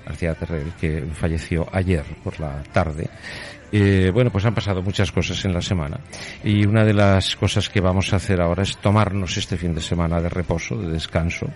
García 0.07 0.35
Terrell, 0.35 0.73
que 0.81 1.05
falleció 1.15 1.69
ayer 1.73 2.05
por 2.25 2.41
la 2.41 2.63
tarde. 2.73 3.09
Eh, 3.73 4.11
bueno, 4.13 4.31
pues 4.31 4.45
han 4.45 4.55
pasado 4.55 4.83
muchas 4.83 5.13
cosas 5.13 5.45
en 5.45 5.53
la 5.55 5.61
semana 5.63 6.01
y 6.43 6.67
una 6.67 6.85
de 6.85 6.93
las 6.93 7.37
cosas 7.37 7.69
que 7.69 7.81
vamos 7.81 8.13
a 8.13 8.17
hacer 8.17 8.41
ahora 8.41 8.65
es 8.65 8.77
tomarnos 8.79 9.37
este 9.37 9.57
fin 9.57 9.75
de 9.75 9.81
semana 9.81 10.21
de 10.21 10.29
reposo, 10.29 10.77
de 10.77 10.89
descanso, 10.91 11.47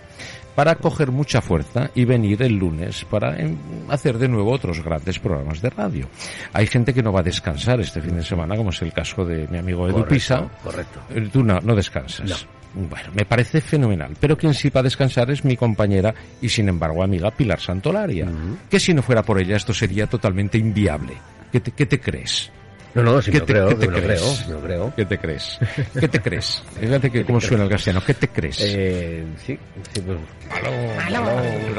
para 0.55 0.75
coger 0.75 1.11
mucha 1.11 1.41
fuerza 1.41 1.91
y 1.93 2.05
venir 2.05 2.41
el 2.41 2.53
lunes 2.55 3.03
para 3.05 3.37
em, 3.37 3.57
hacer 3.89 4.17
de 4.17 4.29
nuevo 4.29 4.51
otros 4.53 4.81
grandes 4.81 5.19
programas 5.19 5.61
de 5.61 5.69
radio. 5.69 6.07
Hay 6.53 6.67
gente 6.67 6.93
que 6.93 7.03
no 7.03 7.11
va 7.11 7.19
a 7.19 7.23
descansar 7.23 7.81
este 7.81 8.01
fin 8.01 8.15
de 8.15 8.23
semana, 8.23 8.55
como 8.55 8.69
es 8.69 8.81
el 8.81 8.93
caso 8.93 9.25
de 9.25 9.47
mi 9.49 9.57
amigo 9.57 9.85
Edu 9.85 9.95
Correcto, 9.95 10.13
Pisa. 10.13 10.49
correcto. 10.63 11.01
Eh, 11.09 11.29
Tú 11.31 11.43
no, 11.43 11.59
no 11.59 11.75
descansas. 11.75 12.47
Bueno, 12.73 13.09
me 13.13 13.25
parece 13.25 13.59
fenomenal. 13.61 14.15
Pero 14.19 14.37
quien 14.37 14.53
sí 14.53 14.69
va 14.69 14.81
a 14.81 14.83
descansar 14.83 15.29
es 15.31 15.43
mi 15.45 15.55
compañera 15.57 16.13
y 16.41 16.49
sin 16.49 16.67
embargo 16.69 17.03
amiga 17.03 17.31
Pilar 17.31 17.59
Santolaria. 17.59 18.27
Que 18.69 18.79
si 18.79 18.93
no 18.93 19.01
fuera 19.01 19.23
por 19.23 19.39
ella 19.39 19.55
esto 19.57 19.73
sería 19.73 20.07
totalmente 20.07 20.57
inviable. 20.57 21.13
¿Qué 21.55 21.61
te, 21.61 21.71
qué 21.71 21.85
te 21.85 22.01
crees? 22.01 22.51
No, 22.95 23.03
no, 23.03 23.21
sí, 23.21 23.29
¿Qué 23.31 23.41
te- 23.41 23.53
lo 23.53 23.67
qué 23.69 23.75
creo, 23.75 23.91
te 23.91 24.01
crees? 24.01 24.43
creo, 24.47 24.59
creo. 24.61 24.93
¿Qué 24.95 25.05
te 25.05 25.17
crees? 25.19 25.59
¿Qué 25.99 26.07
te 26.07 26.19
crees? 26.21 26.63
Fíjate 26.79 27.11
que 27.11 27.25
cómo 27.25 27.39
suena 27.41 27.65
el 27.65 27.69
castellano. 27.69 28.03
¿Qué 28.05 28.13
te 28.13 28.27
crees? 28.29 28.57
Eh, 28.61 29.25
sí, 29.45 29.59
sí, 29.93 30.01
pues. 30.01 30.17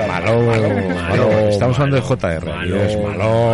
malo, 0.07 0.41
malo, 0.43 0.71
malo. 0.95 1.31
Estamos 1.49 1.79
hablando 1.79 1.97
de 1.97 2.03
JR. 2.03 2.45
Malo, 2.47 2.77
malo. 3.19 3.47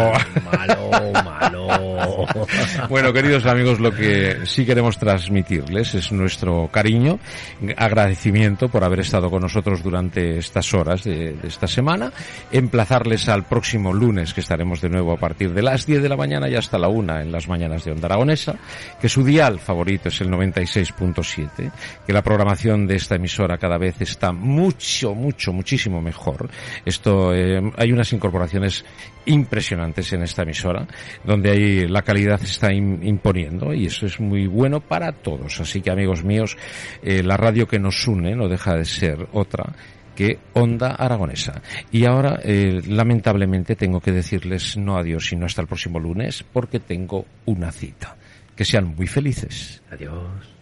malo, 0.45 1.13
malo. 1.13 1.63
Bueno, 2.89 3.13
queridos 3.13 3.47
amigos, 3.47 3.79
lo 3.81 3.93
que 3.93 4.39
sí 4.45 4.67
queremos 4.67 4.99
transmitirles 4.99 5.95
es 5.95 6.13
nuestro 6.13 6.69
cariño, 6.71 7.19
agradecimiento 7.77 8.69
por 8.69 8.85
haber 8.85 9.01
estado 9.01 9.31
con 9.31 9.41
nosotros 9.43 9.83
durante 9.83 10.39
estas 10.39 10.73
horas 10.75 11.05
de, 11.05 11.33
de 11.35 11.49
esta 11.49 11.67
semana, 11.67 12.13
emplazarles 12.51 13.29
al 13.29 13.45
próximo 13.45 13.93
lunes 13.93 14.35
que 14.35 14.41
estaremos 14.41 14.81
de 14.81 14.89
nuevo 14.89 15.13
a 15.13 15.17
partir 15.17 15.53
de 15.55 15.63
las 15.63 15.87
10 15.87 16.03
de 16.03 16.09
la 16.09 16.17
mañana 16.17 16.49
y 16.49 16.55
hasta 16.57 16.79
la 16.79 16.89
1 16.89 17.21
en 17.21 17.33
las 17.33 17.49
mañanas 17.53 17.85
de 17.85 17.93
Onda 17.93 18.07
Aragonesa, 18.07 18.57
que 19.01 19.09
su 19.09 19.23
dial 19.25 19.59
favorito 19.61 20.09
es 20.09 20.21
el 20.21 20.29
96.7, 20.31 21.71
que 22.07 22.13
la 22.13 22.23
programación 22.23 22.87
de 22.87 22.97
esta 22.97 23.17
emisora 23.17 23.59
cada 23.59 23.79
vez 23.79 24.01
está 24.01 24.33
mucho, 24.33 25.15
mucho, 25.15 25.53
muchísimo 25.53 26.01
mejor. 26.01 26.49
Esto, 26.85 27.35
eh, 27.35 27.61
hay 27.77 27.93
unas 27.93 28.13
incorporaciones 28.13 28.85
impresionantes 29.27 30.13
en 30.13 30.23
esta 30.23 30.43
emisora, 30.43 30.87
donde 31.25 31.51
ahí 31.51 31.87
la 31.89 32.03
calidad 32.03 32.39
se 32.41 32.47
está 32.47 32.69
im- 32.71 32.99
imponiendo 33.07 33.73
y 33.73 33.87
eso 33.87 34.07
es 34.07 34.19
muy 34.19 34.47
bueno 34.47 34.81
para 34.81 35.13
todos. 35.13 35.61
Así 35.61 35.81
que 35.81 35.91
amigos 35.91 36.25
míos, 36.25 36.57
eh, 37.03 37.23
la 37.23 37.37
radio 37.37 37.67
que 37.69 37.79
nos 37.79 38.07
une 38.09 38.35
no 38.35 38.49
deja 38.49 38.75
de 38.77 38.85
ser 38.85 39.29
otra 39.33 39.73
que 40.15 40.39
Onda 40.55 40.95
Aragonesa. 40.95 41.63
Y 41.91 42.05
ahora, 42.05 42.41
eh, 42.43 42.81
lamentablemente, 42.87 43.77
tengo 43.77 44.01
que 44.01 44.13
decirles 44.13 44.77
no 44.77 44.97
adiós, 44.97 45.27
sino 45.27 45.47
hasta 45.47 45.63
el 45.63 45.69
próximo 45.69 45.99
lunes, 45.99 46.45
porque 46.53 46.81
tengo 46.81 47.27
una 47.47 47.73
cita. 47.73 48.17
Que 48.57 48.65
sean 48.65 48.95
muy 48.95 49.07
felices. 49.07 49.83
Adiós. 49.91 50.62